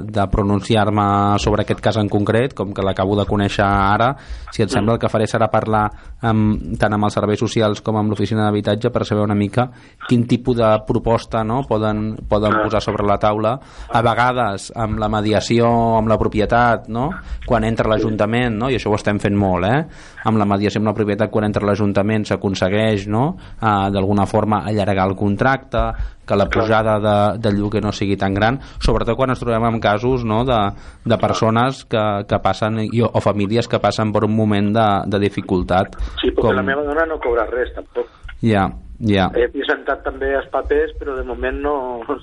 [0.04, 4.10] de pronunciar-me sobre aquest cas en concret com que l'acabo de conèixer ara
[4.52, 5.86] si et sembla el que faré serà parlar
[6.20, 9.70] amb, tant amb els serveis socials com amb l'oficina d'habitatge per saber una mica
[10.10, 13.56] quin tipus de proposta no, poden, poden posar sobre la taula
[13.88, 17.14] a vegades amb la mediació amb la propietat no?
[17.48, 18.68] quan entra l'Ajuntament no?
[18.68, 19.80] i això ho estem fent molt eh?
[20.28, 23.38] amb la mediació amb la propietat quan entra l'Ajuntament s'aconsegueix no?
[23.64, 25.88] uh, d'alguna forma allargar el contracte
[26.30, 29.80] que la pujada de, de lloguer no sigui tan gran, sobretot quan ens trobem en
[29.82, 30.60] casos no, de,
[31.06, 35.20] de persones que, que passen, i, o famílies que passen per un moment de, de
[35.26, 35.98] dificultat.
[36.22, 38.06] Sí, perquè la meva dona no cobra res, tampoc.
[38.46, 38.68] Ja,
[39.02, 41.74] ja, He presentat també els papers, però de moment no,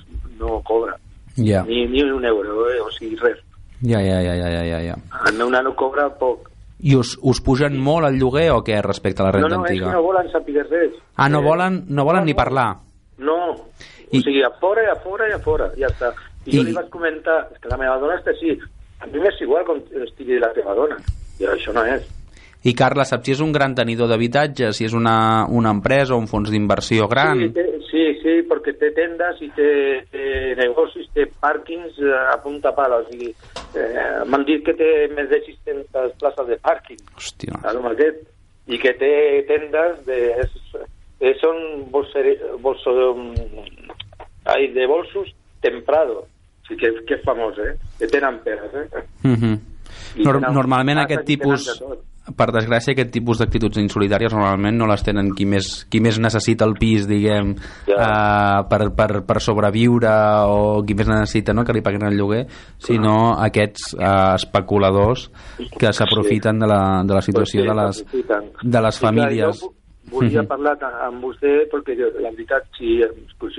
[0.39, 0.95] no cobra.
[1.35, 2.79] ja, Ni, ni un euro, eh?
[2.81, 3.37] o sigui, res.
[3.81, 4.95] ja, ja, ja, ja, ja, ja.
[5.27, 6.47] El meu nano cobra poc.
[6.79, 9.63] I us, us pugen molt el lloguer o què respecte a la No, renta no,
[9.65, 9.87] és antiga?
[9.91, 10.91] que no volen saber res.
[11.17, 12.75] Ah, no Eh, volen, no volen ni parlar.
[13.17, 13.37] No,
[14.11, 16.13] I- o sigui, a fora i a fora i a fora, ja està.
[16.45, 18.53] I, jo I- li vaig comentar, és que la meva dona està així,
[19.01, 20.97] a mi m'és igual com estigui la teva dona,
[21.39, 22.05] i això no és.
[22.63, 26.17] I Carla, saps si és un gran tenidor d'habitatge, si és una, una empresa o
[26.17, 27.39] un fons d'inversió gran?
[27.39, 29.69] Sí, té, sí, sí, perquè té tendes i té,
[30.11, 33.29] té negocis, té pàrquings eh, a punta pala, o sigui,
[33.77, 37.61] eh, m'han dit que té més de 600 places de pàrquing, Hòstia.
[37.63, 38.25] aquest,
[38.67, 39.13] i que té
[39.47, 40.17] tendes de...
[40.41, 40.57] És,
[41.19, 42.93] és, són bolsere, bolso,
[44.45, 47.73] ai, de bolsos temprado, o sigui, que, que és famós, eh?
[47.99, 49.07] Que tenen peres, eh?
[49.23, 49.57] Mhm.
[50.19, 51.95] I Nor tenen normalment aquest tipus de
[52.35, 56.65] per desgràcia aquest tipus d'actituds insolidàries normalment no les tenen qui més, qui més necessita
[56.67, 57.53] el pis diguem
[57.87, 57.95] Ja.
[57.95, 60.11] uh, per, per, per sobreviure
[60.51, 62.43] o qui més necessita no, que li paguin el lloguer
[62.83, 65.29] sinó aquests uh, especuladors
[65.79, 69.73] que s'aprofiten de, la, de la situació Pues sí, de les, de les famílies jo
[70.11, 70.47] volia Mhm.
[70.47, 73.03] parlar amb vostè perquè la veritat si,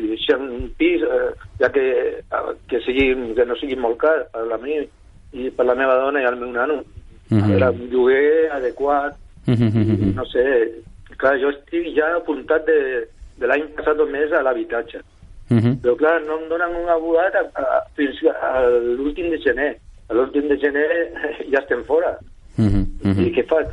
[0.09, 1.85] deixem un pis eh, ja que,
[2.19, 4.79] eh, que, sigui, que no sigui molt car per la mi
[5.33, 6.83] i per la meva dona i el meu nano
[7.31, 7.43] Mhm.
[7.43, 9.15] a veure, un lloguer adequat
[9.47, 10.15] Mhm.
[10.15, 10.73] no sé,
[11.19, 13.07] clar, jo estic ja apuntat de,
[13.39, 15.01] de l'any passat més a l'habitatge
[15.51, 15.81] Mhm.
[15.83, 19.77] però clar, no em donen un abogat a, a, fins a l'últim de gener
[20.09, 21.13] a l'últim de gener
[21.53, 22.17] ja estem fora
[22.57, 22.87] Mhm.
[23.05, 23.35] i Mhm.
[23.37, 23.69] què faig?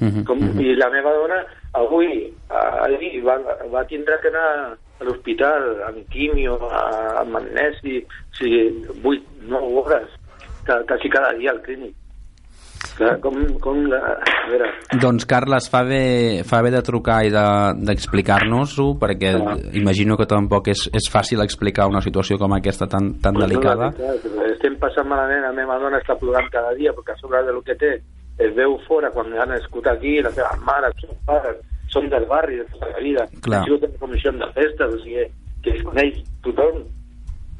[0.00, 0.24] Mhm.
[0.24, 0.60] Com, Mhm.
[0.60, 3.38] I la meva dona avui, ahir, va,
[3.72, 9.74] va tindre que anar a l'hospital amb quimio, a, amb magnesi, o sigui, 8, 9
[9.78, 10.08] hores,
[10.86, 11.94] quasi cada dia al clínic.
[12.98, 14.66] Clar, com, com la, a veure,
[15.00, 19.56] Doncs Carles, fa bé, fa bé de trucar i de- d'explicar-nos-ho perquè Clar.
[19.74, 23.48] imagino que tampoc és, és fàcil explicar una situació com aquesta tan, tan pues no,
[23.48, 23.86] delicada.
[23.86, 27.42] la veritat, estem passant malament, la meva dona està plorant cada dia perquè a sobre
[27.42, 28.00] del que té
[28.38, 31.56] es veu fora quan ha nascut aquí, les seves mares, els seus pares,
[31.88, 33.60] són del barri de tota la vida, Clar.
[33.60, 35.26] han sigut en comissió de festes, o sigui,
[35.62, 36.82] que es coneix tothom,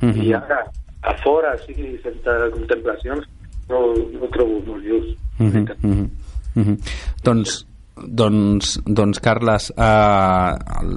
[0.02, 0.22] Mhm.
[0.22, 0.64] i ara
[1.02, 3.26] a fora, sigui sense contemplacions,
[3.68, 3.80] no,
[4.12, 5.16] no ho trobo molt just.
[5.38, 6.08] Mm -hmm, mm -hmm,
[6.54, 6.78] mm -hmm.
[7.24, 10.94] Doncs, doncs, doncs Carles, eh, el,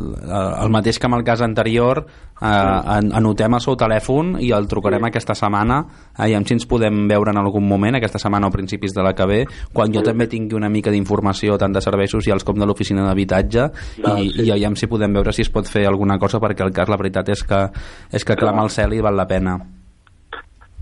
[0.64, 2.02] el mateix que amb el cas anterior,
[2.42, 5.12] eh, anotem el seu telèfon i el trucarem sí.
[5.12, 5.80] aquesta setmana
[6.18, 9.14] eh, i si ens podem veure en algun moment, aquesta setmana o principis de la
[9.18, 9.40] que ve,
[9.74, 10.10] quan jo sí.
[10.10, 13.70] també tingui una mica d'informació tant de serveis socials com de l'oficina d'habitatge
[14.02, 14.48] i, sí.
[14.48, 16.98] i aviam si podem veure si es pot fer alguna cosa perquè el cas la
[16.98, 17.66] veritat és que,
[18.12, 19.58] és que clama al cel i val la pena.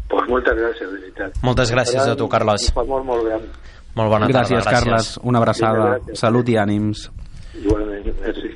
[0.06, 1.40] Pues moltes gràcies, de veritat.
[1.44, 2.70] Moltes gràcies a tu, Carles.
[2.78, 3.48] Molt, molt gran.
[3.96, 4.72] Molt bona gràcies, tarda.
[4.72, 5.12] Gràcies, Carles.
[5.24, 5.90] Una abraçada.
[5.96, 6.20] Gràcies.
[6.20, 7.10] Salut i ànims.
[7.56, 8.52] Igualment, merci.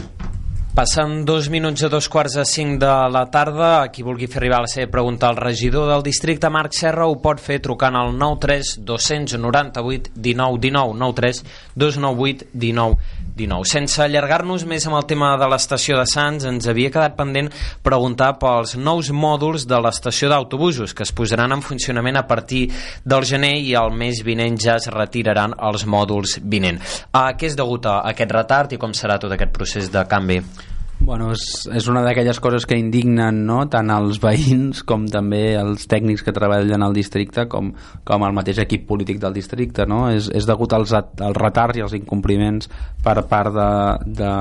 [0.79, 3.81] Passen dos minuts a dos quarts de cinc de la tarda.
[3.81, 7.17] A qui vulgui fer arribar la seva pregunta al regidor del districte, Marc Serra, ho
[7.19, 11.41] pot fer trucant al 93 298 19 19 93
[11.75, 13.67] 298 19 19.
[13.69, 17.51] Sense allargar-nos més amb el tema de l'estació de Sants, ens havia quedat pendent
[17.85, 22.65] preguntar pels nous mòduls de l'estació d'autobusos que es posaran en funcionament a partir
[23.05, 26.81] del gener i el mes vinent ja es retiraran els mòduls vinent.
[27.13, 30.43] A què és degut a aquest retard i com serà tot aquest procés de canvi?
[30.99, 33.61] Bueno, és, és una d'aquelles coses que indignen no?
[33.71, 37.71] tant els veïns com també els tècnics que treballen al districte com,
[38.05, 39.87] com el mateix equip polític del districte.
[39.87, 40.01] No?
[40.11, 42.67] És, és degut als, als retards i als incompliments
[43.03, 43.69] per part de,
[44.19, 44.33] de,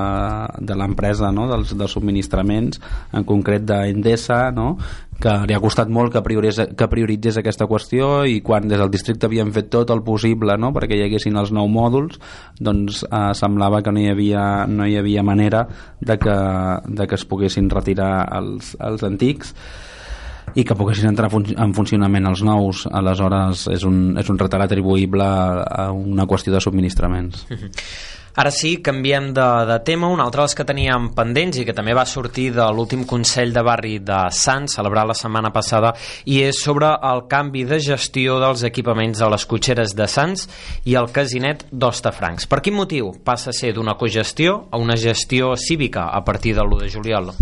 [0.67, 1.47] de l'empresa, no?
[1.51, 2.83] dels, dels subministraments,
[3.15, 4.73] en concret d'Endesa, no?
[5.19, 8.91] Que li ha costat molt que prioritzés, que prioritzés aquesta qüestió i quan des del
[8.93, 10.71] districte havien fet tot el possible no?
[10.75, 12.19] perquè hi haguessin els nou mòduls
[12.59, 15.65] doncs eh, semblava que no hi havia, no hi havia manera
[15.99, 16.39] de que,
[16.87, 19.53] de que es poguessin retirar els, els antics
[20.57, 25.25] i que poguessin entrar en funcionament els nous aleshores és un, és un retard atribuïble
[25.25, 27.45] a una qüestió de subministraments
[28.39, 30.07] Ara sí, canviem de, de tema.
[30.07, 33.63] Un altre dels que teníem pendents i que també va sortir de l'últim Consell de
[33.67, 35.91] Barri de Sants, celebrat la setmana passada,
[36.23, 40.47] i és sobre el canvi de gestió dels equipaments de les cotxeres de Sants
[40.87, 42.47] i el casinet d'Ostafrancs.
[42.47, 46.63] Per quin motiu passa a ser d'una cogestió a una gestió cívica a partir de
[46.63, 47.33] l'1 de juliol?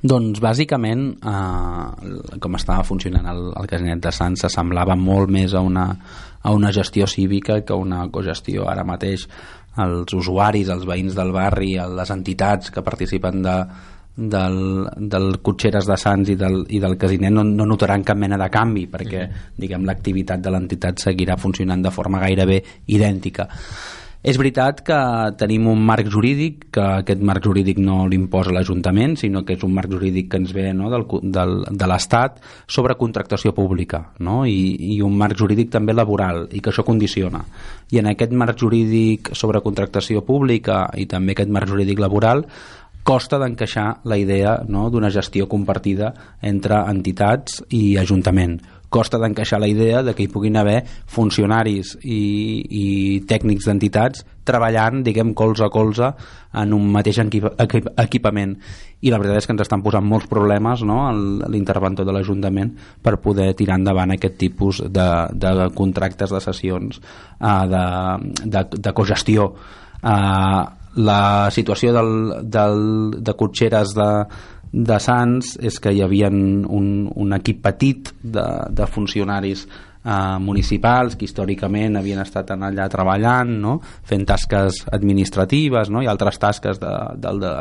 [0.00, 5.60] Doncs bàsicament eh, com estava funcionant el, el casinet de Sants s'assemblava molt més a
[5.60, 5.90] una,
[6.42, 9.26] a una gestió cívica que una cogestió ara mateix
[9.80, 13.56] els usuaris, els veïns del barri les entitats que participen de,
[14.16, 18.38] del, del Cotxeres de Sants i del, i del Casinet no, no notaran cap mena
[18.40, 19.54] de canvi perquè mm -hmm.
[19.56, 23.48] diguem l'activitat de l'entitat seguirà funcionant de forma gairebé idèntica
[24.20, 24.96] és veritat que
[25.40, 29.72] tenim un marc jurídic, que aquest marc jurídic no l'imposa l'Ajuntament, sinó que és un
[29.72, 32.36] marc jurídic que ens ve no, del, del, de l'Estat
[32.68, 34.42] sobre contractació pública, no?
[34.44, 37.40] I, i un marc jurídic també laboral, i que això condiciona.
[37.90, 42.44] I en aquest marc jurídic sobre contractació pública i també aquest marc jurídic laboral
[43.02, 46.12] costa d'encaixar la idea no, d'una gestió compartida
[46.44, 48.58] entre entitats i Ajuntament
[48.90, 52.20] costa d'encaixar la idea de que hi puguin haver funcionaris i,
[52.66, 52.86] i
[53.30, 56.10] tècnics d'entitats treballant, diguem, colze a colze
[56.60, 58.56] en un mateix equip, equip, equipament
[59.00, 60.98] i la veritat és que ens estan posant molts problemes no?
[61.52, 67.64] l'interventor de l'Ajuntament per poder tirar endavant aquest tipus de, de contractes de sessions uh,
[67.70, 67.84] de,
[68.44, 70.62] de, de cogestió uh,
[71.00, 71.22] la
[71.54, 72.12] situació del,
[72.50, 72.80] del,
[73.22, 74.10] de cotxeres de,
[74.72, 81.16] de Sants és que hi havia un, un equip petit de, de funcionaris eh, municipals
[81.18, 83.78] que històricament havien estat allà treballant no?
[83.82, 86.04] fent tasques administratives no?
[86.04, 87.52] i altres tasques de, del, de,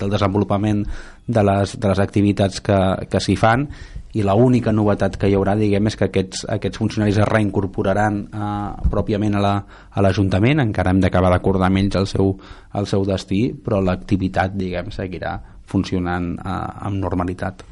[0.00, 0.86] del desenvolupament
[1.26, 2.80] de les, de les activitats que,
[3.10, 3.68] que s'hi fan
[4.16, 8.88] i l'única novetat que hi haurà diguem és que aquests, aquests funcionaris es reincorporaran eh,
[8.88, 9.44] pròpiament a
[10.00, 12.32] l'Ajuntament la, encara hem d'acabar d'acordar amb ells el seu,
[12.72, 15.36] el seu destí però l'activitat diguem seguirà
[15.68, 17.64] funcionant eh, amb normalitat.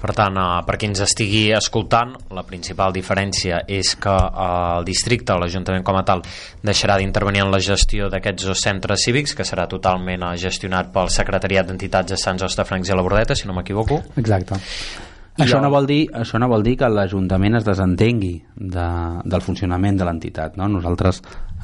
[0.00, 4.86] Per tant, eh, per qui ens estigui escoltant, la principal diferència és que eh, el
[4.88, 6.22] districte, l'Ajuntament com a tal,
[6.66, 11.10] deixarà d'intervenir en la gestió d'aquests dos centres cívics, que serà totalment eh, gestionat pel
[11.12, 14.00] Secretariat d'Entitats de Sants Hostafrancs i la Bordeta, si no m'equivoco.
[14.16, 14.60] Exacte.
[15.36, 18.86] això, no vol dir, això no vol dir que l'Ajuntament es desentengui de,
[19.24, 20.56] del funcionament de l'entitat.
[20.56, 20.70] No?
[20.78, 21.20] Nosaltres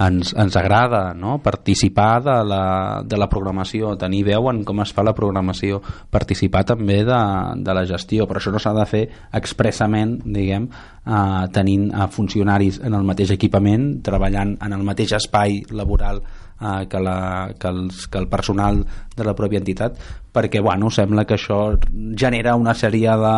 [0.07, 1.39] ens, ens agrada no?
[1.43, 2.65] participar de la,
[3.05, 7.21] de la programació, tenir veu en com es fa la programació, participar també de,
[7.63, 9.03] de la gestió, però això no s'ha de fer
[9.39, 10.69] expressament, diguem,
[11.07, 16.87] eh, tenint eh, funcionaris en el mateix equipament, treballant en el mateix espai laboral eh,
[16.89, 17.19] que, la,
[17.59, 18.85] que, els, que el personal
[19.17, 19.99] de la pròpia entitat
[20.33, 21.77] perquè bueno, sembla que això
[22.17, 23.35] genera una sèrie de,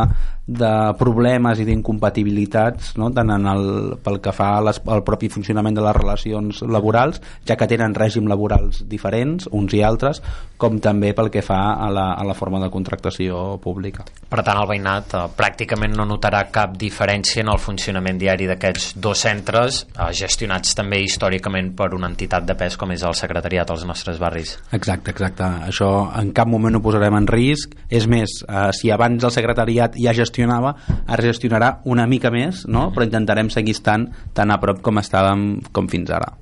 [0.46, 3.08] de problemes i d'incompatibilitats no?
[3.16, 3.64] tant en el,
[4.04, 8.28] pel que fa les, al propi funcionament de les relacions laborals ja que tenen règim
[8.28, 10.20] laborals diferents uns i altres
[10.60, 14.60] com també pel que fa a la, a la forma de contractació pública Per tant
[14.60, 19.82] el veïnat eh, pràcticament no notarà cap diferència en el funcionament diari d'aquests dos centres
[19.86, 24.20] eh, gestionats també històricament per una entitat de pes com és el secretariat als nostres
[24.20, 25.48] barris Exacte, exacte.
[25.70, 27.74] Això en cap moment ho posarem en risc.
[27.88, 32.90] És més, eh, si abans el secretariat ja gestionava, ara gestionarà una mica més, no?
[32.94, 36.34] però intentarem seguir estant tan a prop com estàvem com fins ara.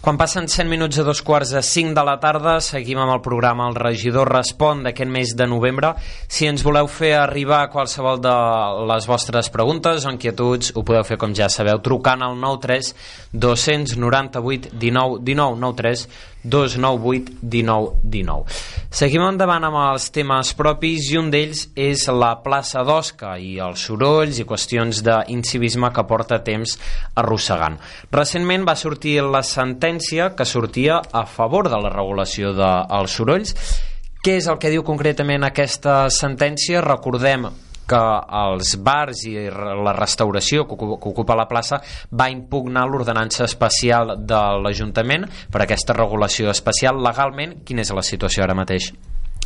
[0.00, 3.20] Quan passen 100 minuts a dos quarts de 5 de la tarda, seguim amb el
[3.20, 5.90] programa El regidor respon d'aquest mes de novembre.
[6.24, 8.32] Si ens voleu fer arribar qualsevol de
[8.88, 12.94] les vostres preguntes o inquietuds, ho podeu fer, com ja sabeu, trucant al 93
[13.44, 16.08] 298 19 19 93
[16.44, 18.60] 298 19 19.
[18.90, 23.84] Seguim endavant amb els temes propis i un d'ells és la plaça d'Osca i els
[23.86, 26.76] sorolls i qüestions d'incivisme que porta temps
[27.20, 27.78] arrossegant.
[28.10, 33.54] Recentment va sortir la sentència que sortia a favor de la regulació dels sorolls.
[34.20, 36.82] Què és el que diu concretament aquesta sentència?
[36.84, 37.48] Recordem
[37.90, 38.02] que
[38.44, 40.78] els bars i la restauració que
[41.10, 47.60] ocupa la plaça va impugnar l'ordenança especial de l'Ajuntament per aquesta regulació especial legalment.
[47.66, 48.92] Quina és la situació ara mateix?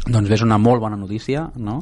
[0.04, 1.78] Doncs és una molt bona notícia, no?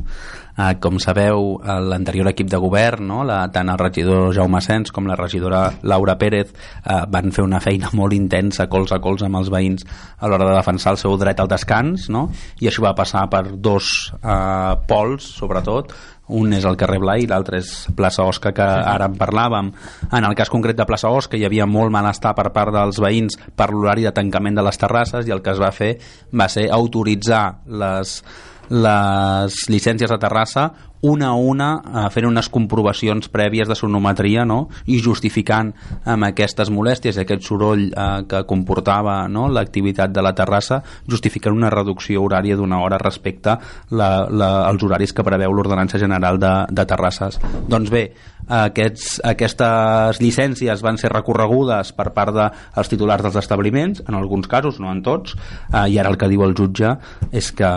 [0.54, 1.56] Eh, com sabeu,
[1.88, 3.22] l'anterior equip de govern, no?
[3.26, 7.58] la, tant el regidor Jaume Sens com la regidora Laura Pérez eh, van fer una
[7.64, 9.82] feina molt intensa, cols a cols amb els veïns
[10.20, 12.28] a l'hora de defensar el seu dret al descans, no?
[12.62, 15.90] i això va passar per dos eh, pols, sobretot,
[16.28, 19.72] un és el carrer Blai i l'altre és plaça Osca que ara en parlàvem.
[20.12, 23.38] En el cas concret de plaça Osca hi havia molt malestar per part dels veïns
[23.56, 25.96] per l'horari de tancament de les terrasses i el que es va fer
[26.32, 28.22] va ser autoritzar les,
[28.70, 30.70] les llicències de Terrassa
[31.02, 34.68] una a una eh, fent unes comprovacions prèvies de sonometria no?
[34.86, 35.72] i justificant
[36.06, 39.48] amb aquestes molèsties i aquest soroll eh, que comportava no?
[39.50, 43.56] l'activitat de la terrassa justificant una reducció horària d'una hora respecte
[43.90, 48.04] la, la, als horaris que preveu l'ordenança general de, de terrasses doncs bé,
[48.46, 54.48] aquests, aquestes llicències van ser recorregudes per part dels de, titulars dels establiments en alguns
[54.50, 56.94] casos, no en tots eh, i ara el que diu el jutge
[57.32, 57.72] és que,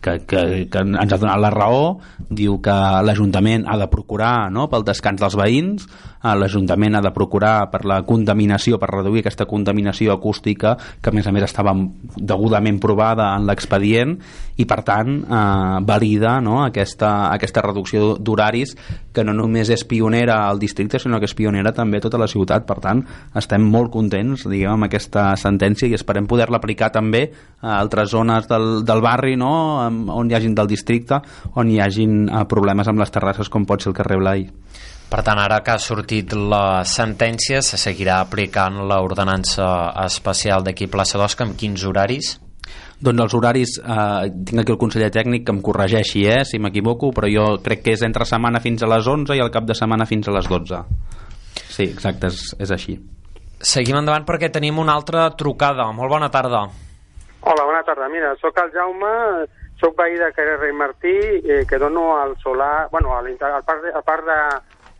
[0.00, 1.98] que, que, que ens ha donat la raó
[2.38, 2.74] diu que
[3.04, 5.86] l'Ajuntament ha de procurar no, pel descans dels veïns,
[6.22, 11.16] eh, l'Ajuntament ha de procurar per la contaminació, per reduir aquesta contaminació acústica, que a
[11.16, 11.74] més a més estava
[12.16, 14.16] degudament provada en l'expedient,
[14.58, 18.76] i per tant eh, valida no, aquesta, aquesta reducció d'horaris
[19.12, 22.28] que no només és pionera al districte, sinó que és pionera també a tota la
[22.30, 22.66] ciutat.
[22.68, 23.02] Per tant,
[23.38, 27.24] estem molt contents diguem, amb aquesta sentència i esperem poder-la aplicar també
[27.60, 29.52] a altres zones del, del barri no,
[30.14, 31.20] on hi hagin del districte,
[31.56, 34.46] on hi hagin eh, problemes amb les terrasses com pot ser el carrer Blai.
[35.08, 39.68] Per tant, ara que ha sortit la sentència, se seguirà aplicant l'ordenança
[40.04, 42.34] especial d'aquí plaça d'Osca amb quins horaris?
[42.98, 47.12] Doncs els horaris, eh, tinc aquí el conseller tècnic que em corregeixi eh, si m'equivoco,
[47.14, 49.76] però jo crec que és entre setmana fins a les 11 i el cap de
[49.78, 50.82] setmana fins a les 12.
[51.68, 52.96] Sí, exacte, és, és així.
[53.62, 55.86] Seguim endavant perquè tenim una altra trucada.
[55.94, 56.64] Molt bona tarda.
[57.40, 58.08] Hola, bona tarda.
[58.10, 59.14] Mira, sóc el Jaume,
[59.78, 63.82] sóc veí de carrer Rei Martí, eh, que dono al solar, bueno, al, al parc
[63.82, 64.38] de, al parc de,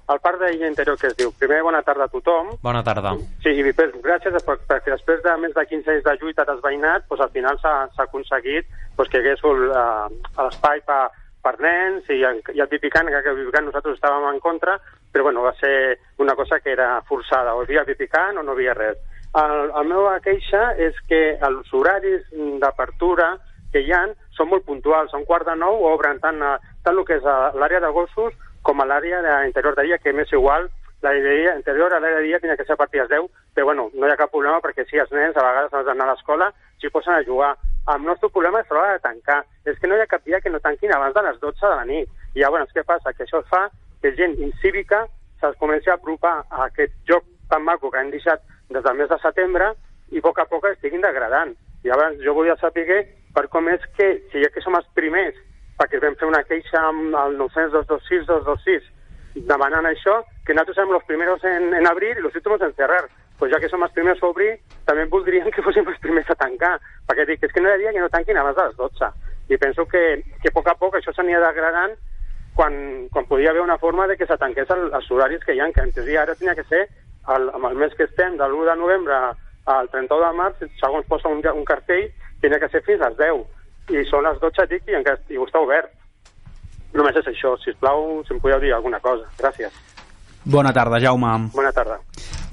[0.09, 1.33] al parc d'illa interior que es diu.
[1.39, 2.55] Primer, bona tarda a tothom.
[2.65, 3.13] Bona tarda.
[3.45, 6.63] Sí, i després, gràcies per, perquè després de més de 15 anys de lluita dels
[6.65, 11.03] veïnats, doncs, al final s'ha aconseguit doncs, que hi hagués uh, l'espai per,
[11.45, 14.79] per nens i, i el pipicant, que el pipicant nosaltres estàvem en contra,
[15.13, 18.57] però bueno, va ser una cosa que era forçada, o hi havia pipicant o no
[18.57, 19.05] hi havia res.
[19.37, 22.25] El, el meu queixa és que els horaris
[22.63, 23.35] d'apertura
[23.73, 27.05] que hi han són molt puntuals, són quart de nou, obren tant, a, tant el
[27.05, 27.27] que és
[27.61, 28.33] l'àrea de gossos
[28.63, 30.69] com a l'àrea d'interior de dia, que m'és igual,
[31.03, 33.67] l'àrea interior a l'àrea de dia tenia que ser a partir de les 10, però
[33.67, 36.13] bueno, no hi ha cap problema perquè si els nens a vegades han d'anar a
[36.13, 36.51] l'escola
[36.81, 37.57] s'hi posen a jugar.
[37.95, 39.43] El nostre problema és l'hora de tancar.
[39.65, 41.75] És que no hi ha cap dia que no tanquin abans de les 12 de
[41.75, 42.11] la nit.
[42.35, 43.15] I llavors, què passa?
[43.17, 43.69] Que això fa
[44.03, 45.07] que gent incívica
[45.41, 49.09] se'ls comenci a apropar a aquest joc tan maco que han deixat des del mes
[49.09, 49.73] de setembre
[50.13, 51.55] i a poc a poc estiguin degradant.
[51.85, 55.37] I llavors jo volia saber per com és que, si ja que som els primers,
[55.79, 58.95] perquè vam fer una queixa amb el 900-226-226
[59.47, 63.07] demanant això, que nosaltres som els primers en, en abrir i los últimos en cerrar.
[63.39, 64.57] Pues ja que som els primers a obrir,
[64.89, 66.75] també voldríem que fóssim els primers a tancar,
[67.07, 69.11] perquè dic, és que no hi ha dia que no tanquin abans de les 12.
[69.55, 70.03] I penso que,
[70.43, 71.95] que a poc a poc això s'anirà degradant
[72.59, 72.75] quan,
[73.15, 75.71] quan podia haver una forma de que se tanqués el, els horaris que hi ha,
[75.71, 76.89] que en teoria ara tenia que ser
[77.37, 79.21] el, amb el mes que estem, de l'1 de novembre
[79.69, 82.09] al 31 de març, segons posa un, un cartell,
[82.43, 83.47] tenia que ser fins als 10.
[83.93, 85.93] I són les 12, dic, i encara i està obert.
[86.97, 89.29] Només és això, si us plau, si em podeu dir alguna cosa.
[89.41, 89.75] Gràcies.
[90.49, 91.51] Bona tarda, Jaume.
[91.53, 91.99] Bona tarda.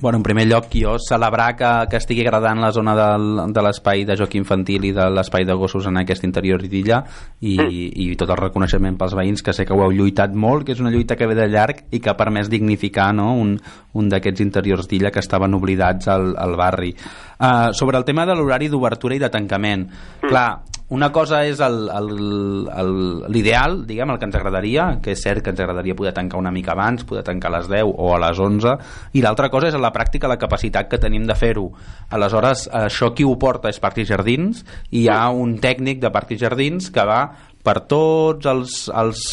[0.02, 4.04] Bueno, en primer lloc, jo celebrar que, que estigui agradant la zona del, de l'espai
[4.06, 7.00] de joc infantil i de l'espai de gossos en aquest interior d'illa
[7.40, 7.70] i, mm.
[8.04, 10.84] i tot el reconeixement pels veïns que sé que ho heu lluitat molt, que és
[10.84, 13.32] una lluita que ve de llarg i que ha permès dignificar no?
[13.40, 13.56] un,
[13.96, 16.92] un d'aquests interiors d'illa que estaven oblidats al, al barri.
[17.40, 20.28] Uh, sobre el tema de l'horari d'obertura i de tancament, mm.
[20.28, 20.50] clar,
[20.94, 21.58] una cosa és
[23.34, 26.52] l'ideal, diguem, el que ens agradaria, que és cert que ens agradaria poder tancar una
[26.54, 28.76] mica abans, poder tancar a les 10 o a les 11,
[29.18, 31.72] i l'altra cosa és a la pràctica la capacitat que tenim de fer-ho.
[32.14, 34.62] Aleshores, això qui ho porta és Parcs i Jardins,
[34.92, 37.24] i hi ha un tècnic de Parcs i Jardins que va
[37.66, 39.26] per tots els, els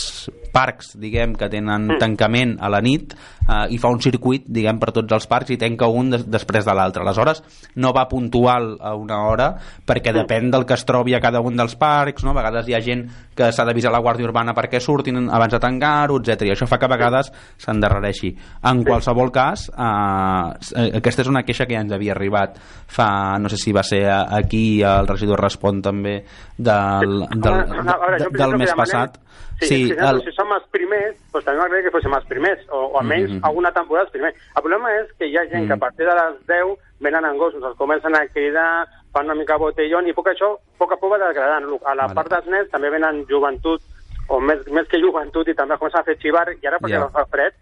[0.53, 1.99] parcs diguem que tenen mm.
[2.01, 5.59] tancament a la nit eh, i fa un circuit diguem per tots els parcs i
[5.61, 7.43] tanca un des després de l'altre aleshores
[7.83, 9.49] no va puntual a una hora
[9.87, 10.19] perquè mm.
[10.21, 12.33] depèn del que es trobi a cada un dels parcs no?
[12.33, 15.63] a vegades hi ha gent que s'ha d'avisar la Guàrdia Urbana perquè surtin abans de
[15.63, 16.47] tancar-ho etc.
[16.47, 17.33] i això fa que a vegades
[17.65, 18.35] s'endarrereixi
[18.69, 23.49] en qualsevol cas eh, aquesta és una queixa que ja ens havia arribat fa, no
[23.49, 26.19] sé si va ser aquí el regidor respon també
[26.57, 29.19] del, del, del, del mes passat
[29.67, 30.21] Sí, sí el...
[30.25, 33.37] si som els primers, pues també m'agradaria que fóssim els primers, o, o almenys mm
[33.37, 33.47] -hmm.
[33.49, 34.37] alguna temporada els primers.
[34.57, 35.67] El problema és que hi ha gent mm -hmm.
[35.69, 39.35] que a partir de les 10 venen en gossos, els comencen a cridar, fan una
[39.35, 41.65] mica botellón, i poc això, poc a poc va degradant.
[41.85, 42.15] A la vale.
[42.15, 43.81] part dels nens també venen joventut,
[44.29, 47.11] o més, més que joventut, i també comencen a fer xivar, i ara perquè yeah.
[47.11, 47.53] fa fred,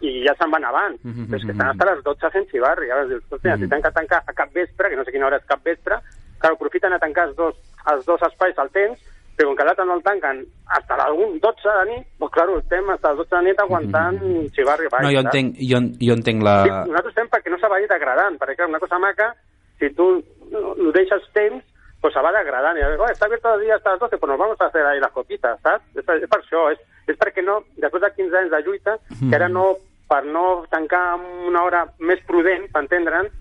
[0.00, 0.98] i ja se'n van abans.
[1.04, 1.34] Mm -hmm.
[1.34, 3.62] és que estan fins a les 12 fent xivar, i ara dius, hòstia, mm -hmm.
[3.62, 5.98] si tenen que tancar a cap vespre, que no sé quina hora és cap vespre,
[6.38, 7.54] clar, aprofiten a tancar els dos,
[7.92, 8.98] els dos espais al temps,
[9.40, 12.46] però com que l'altre no el tanquen fins a les 12 de nit, doncs clar,
[12.58, 14.50] estem fins a les 12 de nit aguantant mm -hmm.
[14.54, 15.04] xivarri baix.
[15.06, 16.56] No, jo entenc, jo, jo entenc la...
[16.64, 19.34] Sí, nosaltres estem perquè no se vagi degradant, perquè clar, una cosa maca,
[19.78, 20.06] si tu
[20.52, 21.64] ho deixes temps,
[22.00, 22.76] pues se va degradant.
[22.76, 25.00] I, oh, està abierto el dia hasta las 12, pues nos vamos a hacer ahí
[25.00, 25.84] las copitas, saps?
[25.96, 29.30] És, és per això, és, és perquè no, després de 15 anys de lluita, mm
[29.30, 29.76] que ara no,
[30.08, 31.16] per no tancar
[31.48, 33.32] una hora més prudent, per entendre'ns,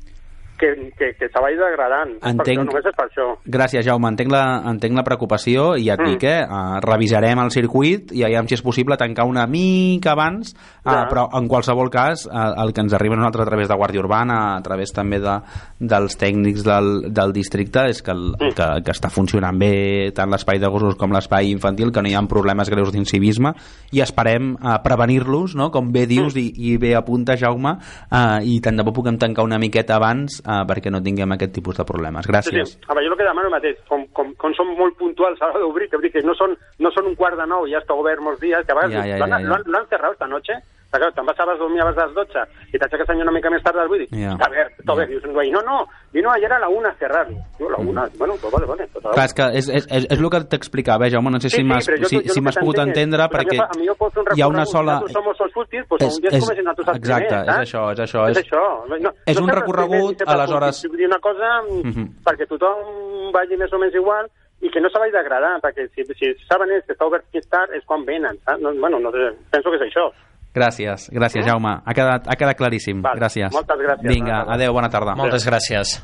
[0.59, 2.11] que, que, que se vagi degradant.
[2.19, 2.43] Entenc...
[2.43, 3.27] Per això, només és per això.
[3.57, 4.11] Gràcies, Jaume.
[4.11, 6.11] Entenc la, entenc la preocupació i et mm.
[6.11, 6.43] dic, eh?
[6.43, 11.05] Uh, revisarem el circuit i aviam si és possible tancar una mica abans, uh, ja.
[11.09, 14.03] però en qualsevol cas uh, el que ens arriba a nosaltres a través de Guàrdia
[14.03, 15.37] Urbana, a través també de,
[15.79, 18.53] dels tècnics del, del districte, és que, el, mm.
[18.57, 22.17] que, que està funcionant bé tant l'espai de gossos com l'espai infantil, que no hi
[22.17, 23.53] ha problemes greus d'incivisme
[23.95, 25.71] i esperem uh, prevenir-los, no?
[25.71, 26.43] com bé dius mm.
[26.43, 30.41] i, i bé apunta Jaume, uh, i tant de bo puguem tancar una miqueta abans
[30.49, 32.27] uh, perquè no tinguem aquest tipus de problemes.
[32.29, 32.73] Gràcies.
[32.73, 32.87] Sí, sí.
[32.89, 35.89] Veure, jo el que demano mateix, com, com, com som molt puntuals a l'hora d'obrir,
[35.91, 38.41] que, que no són, no són un quart de nou i ja està obert molts
[38.41, 39.63] dies, que a vegades ja, ja, ja, ja.
[39.69, 40.57] l'han cerrat esta noche,
[40.89, 43.77] Claro, te'n vas a dormir abans de les 12 i t'aixeques una mica més tard
[43.77, 44.33] a les 8 i yeah.
[44.33, 45.11] està obert, està obert.
[45.11, 45.21] Yeah.
[45.21, 45.83] Dius, güey, no, no,
[46.15, 47.27] vino ayer a la 1 a cerrar.
[47.29, 48.17] Diu, la 1, mm.
[48.17, 48.87] bueno, pues vale, vale.
[48.93, 51.51] Pues Clar, és que és, és, és, és el que t'explicava, eh, Jaume, no sé
[51.53, 54.65] sí, si m'has sí, si, si pogut entendre, perquè a jo un hi ha una
[54.65, 54.97] sola...
[55.13, 58.03] Som els últims, doncs és, un dia és, si els Exacte, primers, és això, és
[58.07, 58.25] això.
[58.31, 58.65] És, és això.
[58.89, 60.81] No, és no un recorregut, aleshores...
[60.89, 62.07] Dir una cosa mm -hmm.
[62.25, 64.25] perquè tothom vagi més o menys igual,
[64.61, 67.47] i que no se vagi degradant, perquè si, si saben ells que està obert més
[67.47, 68.61] tard és quan venen, saps?
[68.61, 69.11] No, bueno, no,
[69.51, 70.09] penso que és això.
[70.55, 71.49] Gràcies, gràcies, eh?
[71.49, 71.75] Jaume.
[71.85, 73.03] Ha quedat, ha quedat claríssim.
[73.05, 73.51] Val, gràcies.
[73.53, 74.07] Moltes gràcies.
[74.09, 75.13] Vinga, adeu, bona tarda.
[75.19, 75.99] Moltes gràcies.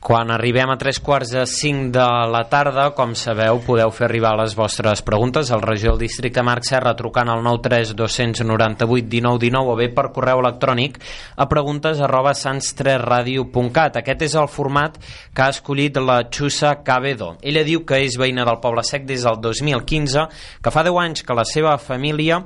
[0.00, 4.30] Quan arribem a tres quarts de cinc de la tarda, com sabeu, podeu fer arribar
[4.38, 9.68] les vostres preguntes al regió del districte Marc Serra trucant al 93 298 19 19
[9.68, 10.96] o bé per correu electrònic
[11.36, 14.00] a preguntes arroba sans3radio.cat.
[14.00, 14.96] Aquest és el format
[15.36, 17.34] que ha escollit la Xusa Cabedo.
[17.44, 20.24] Ella diu que és veïna del Poble Sec des del 2015,
[20.64, 22.40] que fa 10 anys que la seva família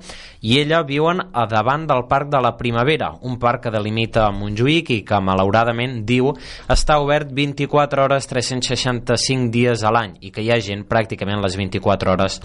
[0.45, 4.91] i ella viuen a davant del Parc de la Primavera, un parc que delimita Montjuïc
[4.93, 6.35] i que, malauradament, diu,
[6.69, 11.57] està obert 24 hores 365 dies a l'any i que hi ha gent pràcticament les
[11.57, 12.41] 24 hores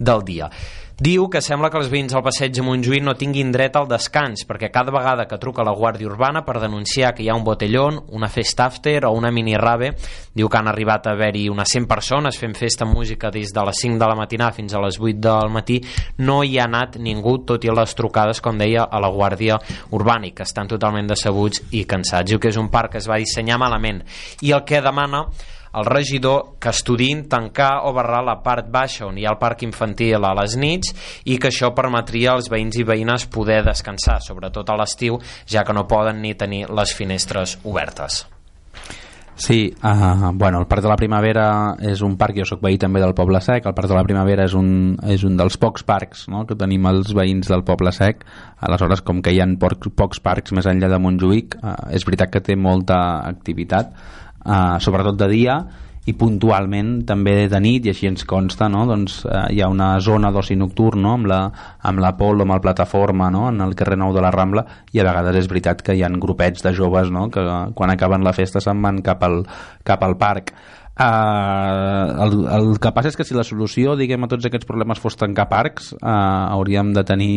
[0.00, 0.48] del dia.
[0.94, 4.44] Diu que sembla que els veïns del passeig de Montjuïc no tinguin dret al descans,
[4.46, 7.98] perquè cada vegada que truca la Guàrdia Urbana per denunciar que hi ha un botellón,
[8.14, 9.90] una festa after o una mini rave,
[10.38, 13.80] diu que han arribat a haver-hi unes 100 persones fent festa música des de les
[13.82, 15.80] 5 de la matinada fins a les 8 del matí,
[16.18, 19.58] no hi ha anat ningú, tot i les trucades, com deia, a la Guàrdia
[19.90, 22.30] Urbana, i que estan totalment decebuts i cansats.
[22.30, 24.04] Diu que és un parc que es va dissenyar malament.
[24.46, 25.26] I el que demana
[25.78, 29.64] el regidor que estudiïn tancar o barrar la part baixa on hi ha el parc
[29.66, 30.94] infantil a les nits
[31.24, 35.74] i que això permetria als veïns i veïnes poder descansar, sobretot a l'estiu, ja que
[35.76, 38.24] no poden ni tenir les finestres obertes.
[39.36, 43.00] Sí, uh, bueno, el Parc de la Primavera és un parc, jo sóc veí també
[43.02, 46.28] del Poble Sec, el Parc de la Primavera és un, és un dels pocs parcs
[46.30, 48.22] no?, que tenim els veïns del Poble Sec,
[48.62, 52.30] aleshores com que hi ha pocs, pocs parcs més enllà de Montjuïc, uh, és veritat
[52.30, 53.90] que té molta activitat,
[54.44, 55.58] eh, sobretot de dia
[56.04, 58.84] i puntualment també de nit i així ens consta no?
[58.88, 61.14] doncs, eh, hi ha una zona d'oci nocturn no?
[61.16, 61.40] amb, la,
[61.80, 63.48] amb la Pol, amb el plataforma no?
[63.48, 66.12] en el carrer Nou de la Rambla i a vegades és veritat que hi ha
[66.12, 67.30] grupets de joves no?
[67.32, 69.44] que quan acaben la festa se'n van cap al,
[69.84, 70.54] cap al parc
[70.94, 75.00] Uh, el, el que passa és que si la solució diguem a tots aquests problemes
[75.02, 77.32] fos tancar parcs uh, hauríem de tenir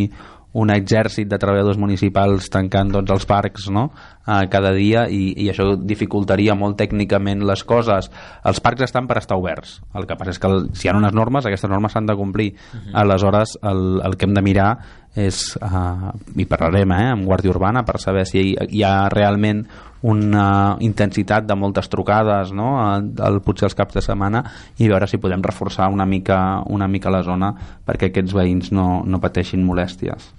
[0.61, 3.87] un exèrcit de treballadors municipals tancant tots els parcs no?
[4.27, 8.11] Uh, cada dia i, i això dificultaria molt tècnicament les coses.
[8.43, 9.79] Els parcs estan per estar oberts.
[9.95, 12.15] El que passa és que el, si hi ha unes normes, aquestes normes s'han de
[12.15, 12.53] complir.
[12.53, 13.01] Uh -huh.
[13.01, 14.77] Aleshores, el, el que hem de mirar
[15.15, 19.65] és, uh, i parlarem eh, amb Guàrdia Urbana per saber si hi, hi ha realment
[20.05, 22.77] una intensitat de moltes trucades no?
[22.85, 24.43] al, potser els caps de setmana
[24.77, 27.53] i veure si podem reforçar una mica, una mica la zona
[27.85, 30.29] perquè aquests veïns no, no pateixin molèsties.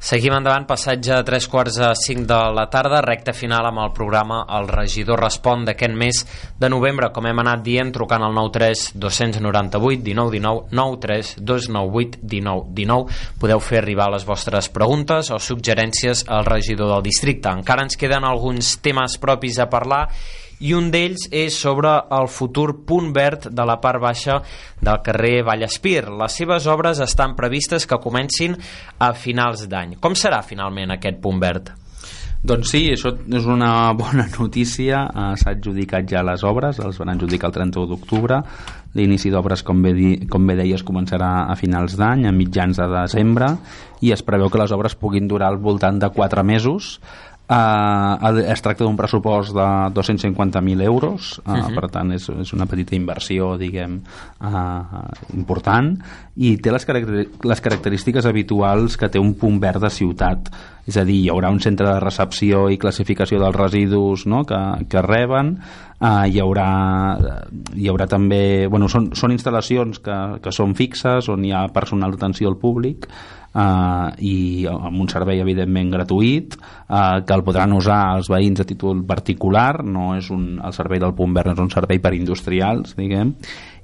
[0.00, 3.90] Seguim endavant, passatge a tres quarts a cinc de la tarda, recta final amb el
[3.92, 6.22] programa El regidor respon d'aquest mes
[6.56, 12.72] de novembre, com hem anat dient, trucant al 93 298 19 19 93 298 19
[12.80, 13.20] 19.
[13.44, 17.52] Podeu fer arribar les vostres preguntes o suggerències al regidor del districte.
[17.52, 20.06] Encara ens queden alguns temes propis a parlar
[20.60, 24.40] i un d'ells és sobre el futur punt verd de la part baixa
[24.80, 26.08] del carrer Vallespir.
[26.10, 28.56] Les seves obres estan previstes que comencin
[28.98, 29.96] a finals d'any.
[30.00, 31.72] Com serà finalment aquest punt verd?
[32.40, 35.02] Doncs sí, això és una bona notícia.
[35.12, 38.38] Uh, S'ha adjudicat ja les obres, els van adjudicar el 31 d'octubre.
[38.96, 42.88] L'inici d'obres, com, bé di, com bé deies, començarà a finals d'any, a mitjans de
[42.90, 43.52] desembre,
[44.00, 46.96] i es preveu que les obres puguin durar al voltant de 4 mesos
[47.50, 49.64] Uh, es tracta d'un pressupost de
[49.96, 51.74] 250.000 euros, uh, uh -huh.
[51.74, 54.00] per tant és, és una petita inversió, diguem,
[54.40, 55.98] uh, important,
[56.36, 60.48] i té les, caracter les característiques habituals que té un punt verd de ciutat.
[60.86, 64.44] És a dir, hi haurà un centre de recepció i classificació dels residus no?
[64.44, 65.58] que, que reben,
[66.00, 67.18] uh, hi, haurà,
[67.74, 68.68] hi haurà també...
[68.68, 73.08] Bueno, són, són instal·lacions que, que són fixes, on hi ha personal d'atenció al públic,
[73.54, 78.68] eh, i amb un servei evidentment gratuït eh, que el podran usar els veïns a
[78.68, 79.82] títol particular.
[79.84, 83.34] No és un, el servei del punt verd és un servei per industrials diguem.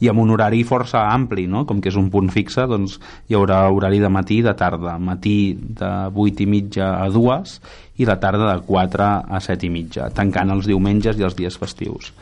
[0.00, 1.64] I amb un horari força ampli no?
[1.66, 2.98] com que és un punt fixe doncs
[3.28, 4.98] hi haurà horari de matí i de tarda.
[4.98, 7.58] Matí de 8 i mitja a 2
[7.96, 11.56] i la tarda de 4 a 7 i mitja tancant els diumenges i els dies
[11.56, 12.12] festius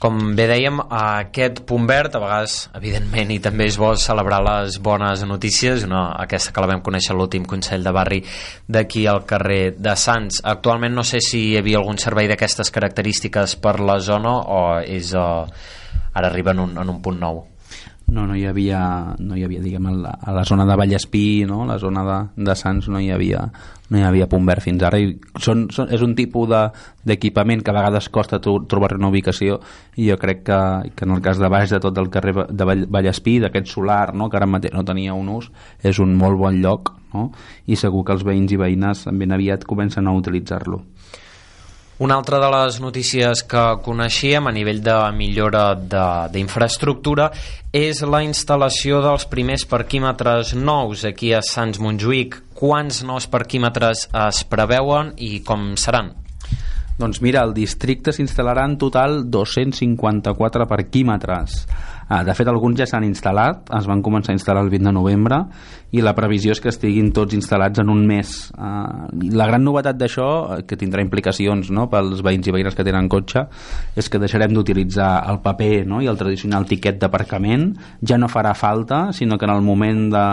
[0.00, 4.78] com bé dèiem, aquest punt verd, a vegades, evidentment, i també és bo celebrar les
[4.80, 8.22] bones notícies, una, aquesta que la vam conèixer l'últim Consell de Barri
[8.64, 10.40] d'aquí al carrer de Sants.
[10.56, 15.12] Actualment no sé si hi havia algun servei d'aquestes característiques per la zona o és,
[15.12, 15.44] uh,
[16.14, 17.49] ara arriba en un, en un punt nou
[18.10, 18.80] no, no hi havia,
[19.18, 21.62] no hi havia diguem, a la, a la zona de Vallespí, no?
[21.66, 23.44] la zona de, de Sants no hi havia,
[23.90, 27.66] no hi havia punt verd fins ara i són, són, és un tipus d'equipament de,
[27.66, 29.60] que a vegades costa trobar una ubicació
[29.96, 30.60] i jo crec que,
[30.96, 34.28] que en el cas de baix de tot el carrer de Vallespí, d'aquest solar no?
[34.28, 35.50] que ara mateix no tenia un ús,
[35.82, 37.30] és un molt bon lloc no?
[37.66, 40.84] i segur que els veïns i veïnes ben aviat comencen a utilitzar-lo.
[42.00, 45.74] Una altra de les notícies que coneixíem a nivell de millora
[46.32, 47.26] d'infraestructura
[47.76, 52.38] és la instal·lació dels primers parquímetres nous aquí a Sants Montjuïc.
[52.56, 56.14] Quants nous parquímetres es preveuen i com seran?
[56.96, 61.66] Doncs mira, al districte s'instal·laran en total 254 parquímetres.
[62.10, 64.92] Ah, de fet, alguns ja s'han instal·lat, es van començar a instal·lar el 20 de
[64.96, 65.36] novembre
[65.94, 68.32] i la previsió és que estiguin tots instal·lats en un mes.
[68.58, 72.86] Ah, la gran novetat d'això, eh, que tindrà implicacions no, pels veïns i veïnes que
[72.86, 73.44] tenen cotxe,
[73.94, 77.68] és que deixarem d'utilitzar el paper no, i el tradicional tiquet d'aparcament,
[78.02, 80.26] ja no farà falta, sinó que en el moment de,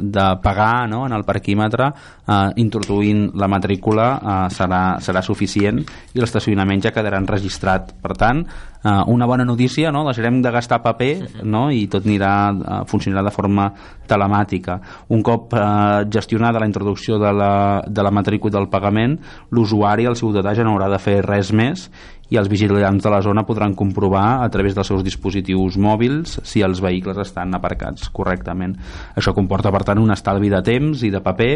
[0.00, 1.90] de pagar no, en el parquímetre,
[2.24, 7.92] eh, introduint la matrícula eh, serà, serà suficient i l'estacionament ja quedarà enregistrat.
[8.00, 8.46] Per tant,
[8.84, 10.04] eh, una bona notícia, no?
[10.06, 11.68] deixarem de gastar paper no?
[11.70, 13.70] i tot anirà, eh, funcionarà de forma
[14.08, 14.78] telemàtica.
[15.14, 17.52] Un cop eh, gestionada la introducció de la,
[17.86, 19.18] de la matrícula del pagament,
[19.50, 21.88] l'usuari, el ciutadà, ja no haurà de fer res més
[22.28, 26.62] i els vigilants de la zona podran comprovar a través dels seus dispositius mòbils si
[26.64, 28.76] els vehicles estan aparcats correctament.
[29.16, 31.52] Això comporta, per tant, un estalvi de temps i de paper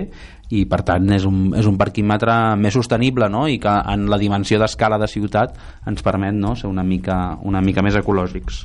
[0.53, 3.47] i, per tant, és un, és un parquímetre més sostenible no?
[3.49, 5.57] i que en la dimensió d'escala de ciutat
[5.89, 6.57] ens permet no?
[6.57, 8.65] ser una mica, una mica més ecològics.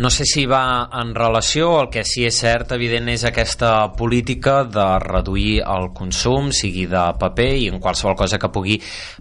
[0.00, 4.62] No sé si va en relació, el que sí és cert, evident, és aquesta política
[4.64, 8.78] de reduir el consum, sigui de paper i en qualsevol cosa que pugui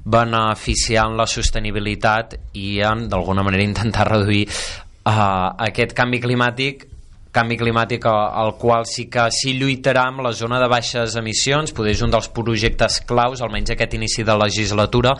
[0.07, 6.87] beneficiar en la sostenibilitat i en, d'alguna manera, intentar reduir uh, aquest canvi climàtic
[7.35, 11.91] canvi climàtic al qual sí que s'hi lluitarà amb la zona de baixes emissions, poder
[11.91, 15.17] és un dels projectes claus, almenys aquest inici de legislatura,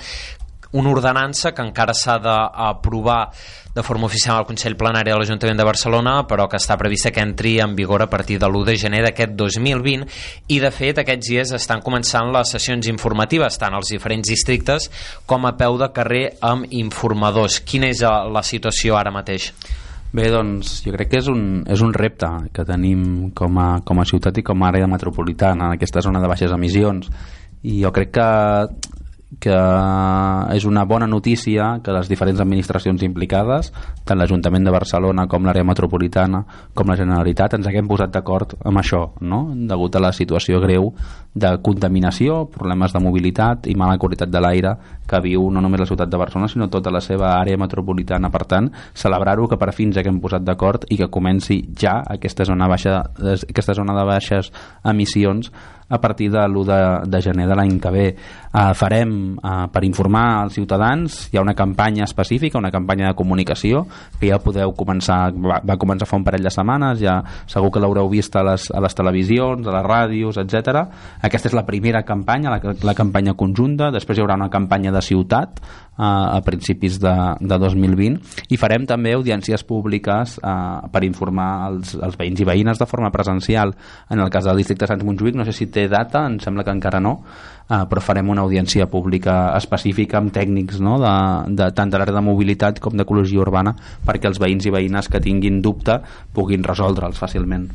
[0.72, 3.30] una ordenança que encara s'ha d'aprovar
[3.74, 7.24] de forma oficial al Consell Plenari de l'Ajuntament de Barcelona, però que està prevista que
[7.24, 10.06] entri en vigor a partir de l'1 de gener d'aquest 2020
[10.50, 14.90] i de fet aquests dies estan començant les sessions informatives tant als diferents districtes
[15.26, 17.62] com a peu de carrer amb informadors.
[17.62, 19.54] Quina és la situació ara mateix?
[20.12, 24.00] Bé, doncs jo crec que és un, és un repte que tenim com a, com
[24.02, 27.12] a ciutat i com a àrea metropolitana en aquesta zona de baixes emissions
[27.62, 28.30] i jo crec que
[29.38, 29.58] que
[30.56, 33.70] és una bona notícia que les diferents administracions implicades,
[34.04, 36.42] tant l'Ajuntament de Barcelona com l'àrea metropolitana
[36.74, 39.44] com la Generalitat, ens haguem posat d'acord amb això, no?
[39.70, 40.90] degut a la situació greu
[41.34, 44.74] de contaminació, problemes de mobilitat i mala qualitat de l'aire
[45.10, 48.30] que viu no només la ciutat de Barcelona sinó tota la seva àrea metropolitana.
[48.34, 52.46] Per tant, celebrar-ho que per fi ens haguem posat d'acord i que comenci ja aquesta
[52.50, 53.04] zona, baixa,
[53.50, 54.52] aquesta zona de baixes
[54.90, 55.54] emissions
[55.90, 56.80] a partir de l'1 de,
[57.10, 58.06] de gener de l'any que ve.
[58.50, 63.18] Uh, farem, uh, per informar als ciutadans, hi ha una campanya específica, una campanya de
[63.18, 63.84] comunicació,
[64.20, 67.20] que ja podeu començar, va, va començar fa un parell de setmanes, ja
[67.50, 70.86] segur que l'haureu vist a les, a les televisions, a les ràdios, etc.
[71.26, 75.02] Aquesta és la primera campanya, la, la campanya conjunta, després hi haurà una campanya de
[75.06, 75.62] ciutat,
[76.00, 81.94] uh, a principis de, de 2020 i farem també audiències públiques uh, per informar els,
[82.00, 83.76] els veïns i veïnes de forma presencial
[84.10, 86.66] en el cas del districte de Sant Montjuïc no sé si té data, em sembla
[86.66, 90.98] que encara no uh, però farem una audiència pública específica amb tècnics no?
[91.04, 91.16] de,
[91.60, 93.76] de, tant de l'àrea de mobilitat com d'ecologia urbana
[94.08, 96.00] perquè els veïns i veïnes que tinguin dubte
[96.34, 97.70] puguin resoldre'ls fàcilment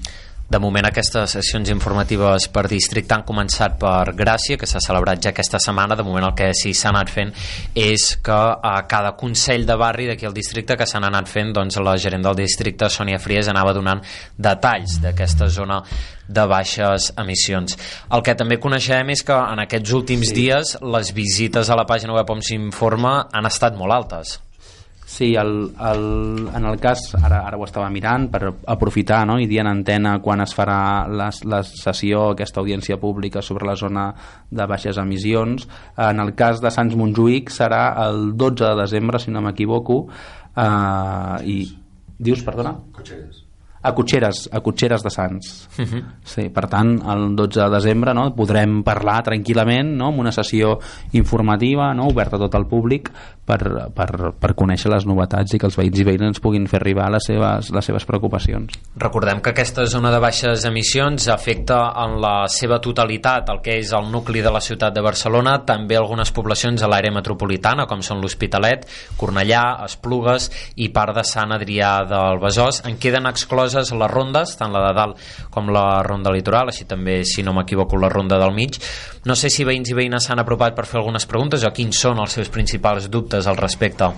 [0.48, 5.32] de moment aquestes sessions informatives per districte han començat per Gràcia, que s'ha celebrat ja
[5.32, 5.96] aquesta setmana.
[5.96, 7.32] De moment el que sí s'ha anat fent
[7.74, 8.36] és que
[8.70, 12.24] a cada Consell de Barri d'aquí al districte que s'han anat fent, doncs la gerent
[12.26, 14.04] del districte, Sònia Fries, anava donant
[14.36, 15.82] detalls d'aquesta zona
[16.28, 17.78] de baixes emissions.
[18.12, 20.38] El que també coneixem és que en aquests últims sí.
[20.42, 24.38] dies les visites a la pàgina web on s'informa han estat molt altes.
[25.06, 29.46] Sí, el, el, en el cas, ara, ara ho estava mirant per aprofitar no, i
[29.46, 34.08] dir en antena quan es farà la, la sessió, aquesta audiència pública sobre la zona
[34.50, 35.68] de baixes emissions.
[36.08, 40.04] En el cas de Sants Montjuïc serà el 12 de desembre, si no m'equivoco,
[40.56, 41.58] eh, i...
[42.24, 42.78] Dius, perdona?
[42.94, 43.44] Cotxeres
[43.84, 45.68] a Cotxeres, a Cotxeres de Sants.
[45.78, 45.88] Uh mhm.
[45.88, 46.04] -huh.
[46.24, 50.78] sí, per tant, el 12 de desembre no, podrem parlar tranquil·lament no, amb una sessió
[51.12, 53.10] informativa no, oberta a tot el públic
[53.46, 53.60] per,
[53.94, 54.08] per,
[54.40, 57.26] per conèixer les novetats i que els veïns i veïnes ens puguin fer arribar les
[57.28, 58.78] seves, les seves preocupacions.
[59.00, 63.92] Recordem que aquesta zona de baixes emissions afecta en la seva totalitat el que és
[63.96, 68.22] el nucli de la ciutat de Barcelona, també algunes poblacions a l'àrea metropolitana, com són
[68.22, 68.86] l'Hospitalet,
[69.20, 72.82] Cornellà, Esplugues i part de Sant Adrià del Besòs.
[72.88, 75.20] En queden excloses les rondes, tant la de dalt
[75.54, 78.78] com la ronda litoral, així també, si no m'equivoco, la ronda del mig.
[79.24, 82.20] No sé si veïns i veïnes s'han apropat per fer algunes preguntes o quins són
[82.20, 84.08] els seus principals dubtes al respecte.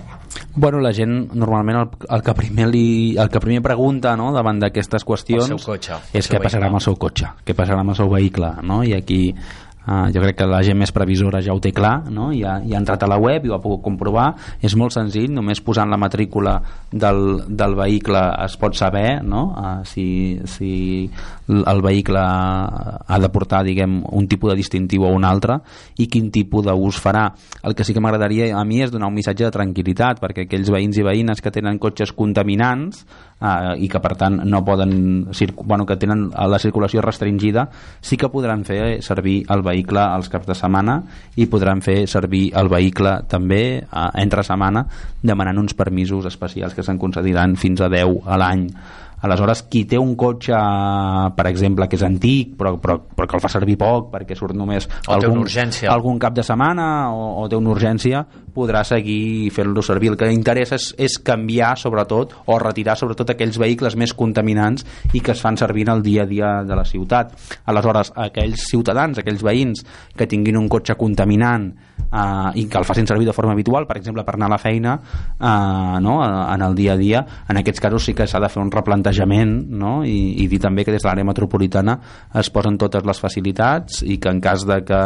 [0.55, 4.59] Bueno, la gent normalment el, el que primer li, el que primer pregunta no, davant
[4.61, 5.53] d'aquestes qüestions
[6.13, 8.81] és què passarà amb el seu cotxe, què passarà amb el seu vehicle, no?
[8.85, 9.21] I aquí
[9.87, 12.27] Uh, jo crec que la gent més previsora ja ho té clar, no?
[12.35, 14.33] ja, ja ha entrat a la web i ho ha pogut comprovar.
[14.59, 16.57] És molt senzill, només posant la matrícula
[16.91, 19.45] del, del vehicle es pot saber no?
[19.55, 20.71] uh, si, si
[21.47, 25.61] el vehicle ha de portar diguem, un tipus de distintiu o un altre
[26.03, 27.29] i quin tipus d'ús farà.
[27.63, 30.71] El que sí que m'agradaria a mi és donar un missatge de tranquil·litat perquè aquells
[30.73, 33.05] veïns i veïnes que tenen cotxes contaminants
[33.41, 35.27] uh, i que per tant no poden
[35.63, 37.67] bueno, que tenen la circulació restringida
[38.01, 41.01] sí que podran fer servir el vehicle vehicle els caps de setmana
[41.37, 44.85] i podran fer servir el vehicle també eh, entre setmana
[45.21, 48.67] demanant uns permisos especials que se'n concediran fins a 10 a l'any.
[49.17, 50.53] Aleshores qui té un cotxe
[51.33, 54.53] per exemple que és antic però, però, però que el fa servir poc perquè surt
[54.53, 55.41] només o algun,
[55.89, 58.21] algun cap de setmana o, o té una urgència
[58.57, 63.59] podrà seguir fent-lo servir el que interessa és, és canviar sobretot o retirar sobretot aquells
[63.61, 66.85] vehicles més contaminants i que es fan servir en el dia a dia de la
[66.85, 67.35] ciutat
[67.65, 69.85] aleshores aquells ciutadans, aquells veïns
[70.17, 71.69] que tinguin un cotxe contaminant
[72.11, 74.61] eh, i que el facin servir de forma habitual per exemple per anar a la
[74.61, 76.19] feina eh, no?
[76.25, 78.97] en el dia a dia en aquests casos sí que s'ha de fer un replantejament
[78.97, 80.03] plantejament no?
[80.05, 81.97] I, i dir també que des de l'àrea metropolitana
[82.39, 85.01] es posen totes les facilitats i que en cas de que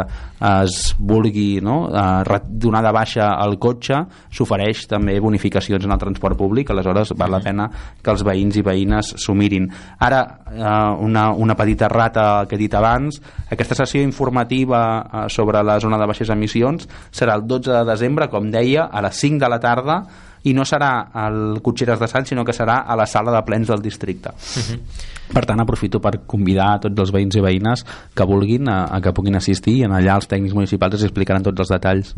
[0.48, 1.88] es vulgui no?
[1.88, 3.98] eh, donar de baixa el cotxe
[4.32, 7.68] s'ofereix també bonificacions en el transport públic aleshores val la pena
[8.02, 9.68] que els veïns i veïnes s'ho mirin
[9.98, 13.20] ara eh, una, una petita rata que he dit abans
[13.50, 18.28] aquesta sessió informativa eh, sobre la zona de baixes emissions serà el 12 de desembre
[18.32, 20.02] com deia a les 5 de la tarda
[20.48, 23.70] i no serà al Cotxeres de Sant sinó que serà a la sala de plens
[23.70, 24.78] del districte uh mhm.
[24.78, 25.32] -huh.
[25.34, 27.84] per tant aprofito per convidar a tots els veïns i veïnes
[28.14, 31.42] que vulguin a, a que puguin assistir i en allà els tècnics municipals els explicaran
[31.42, 32.14] tots els detalls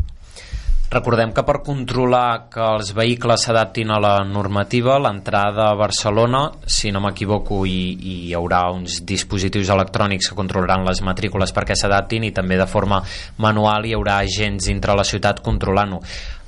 [0.85, 6.91] Recordem que per controlar que els vehicles s'adaptin a la normativa, l'entrada a Barcelona, si
[6.93, 12.31] no m'equivoco, hi, hi haurà uns dispositius electrònics que controlaran les matrícules perquè s'adaptin i
[12.31, 13.01] també de forma
[13.41, 16.01] manual hi haurà agents dintre la ciutat controlant-ho.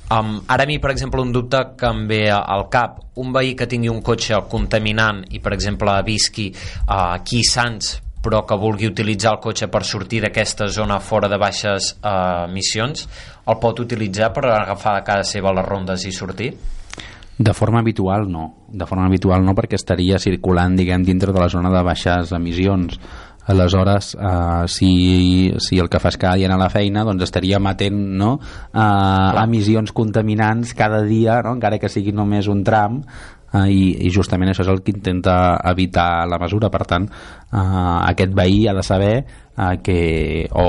[0.08, 3.02] Um, ara a mi, per exemple, un dubte que em ve al cap.
[3.20, 8.42] Un veí que tingui un cotxe contaminant i, per exemple, visqui uh, aquí Sants però
[8.46, 13.06] que vulgui utilitzar el cotxe per sortir d'aquesta zona fora de baixes uh, emissions,
[13.46, 16.52] el pot utilitzar per agafar a casa seva les rondes i sortir?
[17.38, 21.48] De forma habitual no, de forma habitual no perquè estaria circulant diguem dintre de la
[21.48, 22.98] zona de baixes emissions
[23.48, 27.58] aleshores eh, si, si el que fas cada dia anar a la feina doncs estaria
[27.58, 28.34] matent no?
[28.68, 31.56] eh, emissions contaminants cada dia no?
[31.56, 33.00] encara que sigui només un tram
[33.52, 36.70] eh, i, i justament això és el que intenta evitar la mesura.
[36.72, 39.14] Per tant eh, aquest veí ha de saber
[39.58, 40.64] eh, que o,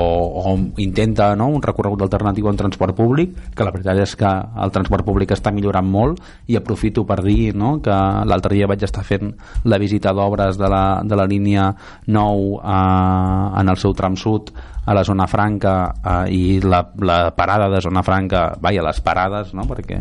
[0.50, 4.30] o intenta no, un recorregut alternatiu en transport públic que la veritat és que
[4.64, 6.20] el transport públic està millorant molt
[6.50, 7.94] i aprofito per dir no, que
[8.26, 9.32] l'altre dia vaig estar fent
[9.64, 11.70] la visita d'obres de, la, de la línia
[12.06, 14.52] 9 eh, en el seu tram sud
[14.90, 19.54] a la zona franca eh, i la, la parada de zona franca vaja, les parades,
[19.54, 19.66] no?
[19.68, 20.00] perquè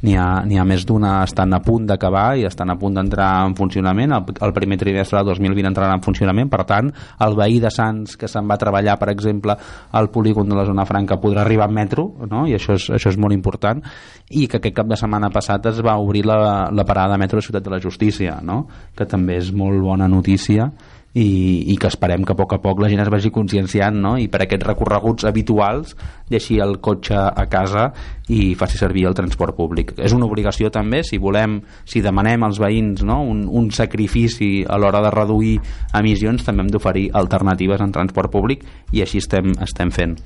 [0.00, 3.56] n'hi ha, ha més d'una estan a punt d'acabar i estan a punt d'entrar en
[3.58, 6.88] funcionament el, el primer trimestre del 2020 entrarà en funcionament per tant
[7.26, 9.56] el veí de Sants que se'n va treballar, per exemple,
[9.92, 12.46] al polígon de la zona franca podrà arribar en metro, no?
[12.46, 13.82] i això és, això és molt important,
[14.30, 17.40] i que aquest cap de setmana passat es va obrir la, la parada de metro
[17.40, 18.62] de Ciutat de la Justícia, no?
[18.96, 20.70] que també és molt bona notícia
[21.14, 24.14] i, i que esperem que a poc a poc la gent es vagi conscienciant no?
[24.20, 25.96] i per aquests recorreguts habituals
[26.30, 27.88] deixi el cotxe a casa
[28.30, 32.62] i faci servir el transport públic és una obligació també, si volem si demanem als
[32.62, 33.20] veïns no?
[33.26, 35.56] un, un sacrifici a l'hora de reduir
[35.98, 38.62] emissions també hem d'oferir alternatives en transport públic
[38.94, 40.18] i així estem, estem fent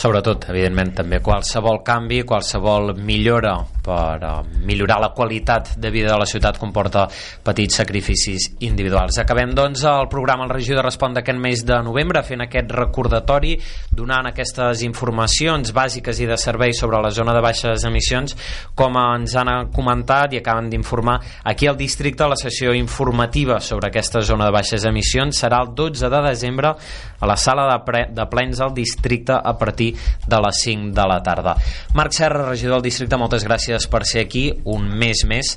[0.00, 6.16] Sobretot, evidentment, també qualsevol canvi, qualsevol millora per uh, millorar la qualitat de vida de
[6.20, 7.02] la ciutat comporta
[7.44, 9.18] petits sacrificis individuals.
[9.20, 13.58] Acabem, doncs, el programa El Regió de Respon d'aquest mes de novembre fent aquest recordatori,
[13.92, 18.38] donant aquestes informacions bàsiques i de servei sobre la zona de baixes emissions,
[18.72, 24.24] com ens han comentat i acaben d'informar aquí al districte la sessió informativa sobre aquesta
[24.24, 26.72] zona de baixes emissions serà el 12 de desembre
[27.20, 31.20] a la sala de, de plens del districte a partir de les 5 de la
[31.22, 31.56] tarda.
[31.94, 35.56] Marc Serra, regidor del districte, moltes gràcies per ser aquí un mes més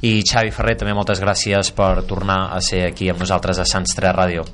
[0.00, 3.96] i Xavi Ferrer, també moltes gràcies per tornar a ser aquí amb nosaltres a Sants
[3.98, 4.46] 3 Ràdio.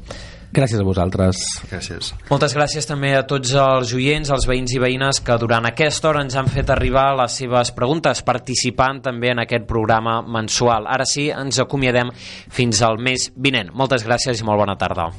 [0.56, 1.40] Gràcies a vosaltres.
[1.68, 2.12] Gràcies.
[2.30, 6.22] Moltes gràcies també a tots els oients, els veïns i veïnes que durant aquesta hora
[6.24, 10.88] ens han fet arribar les seves preguntes, participant també en aquest programa mensual.
[10.88, 13.74] Ara sí, ens acomiadem fins al mes vinent.
[13.74, 15.10] Moltes gràcies i molt bona tarda.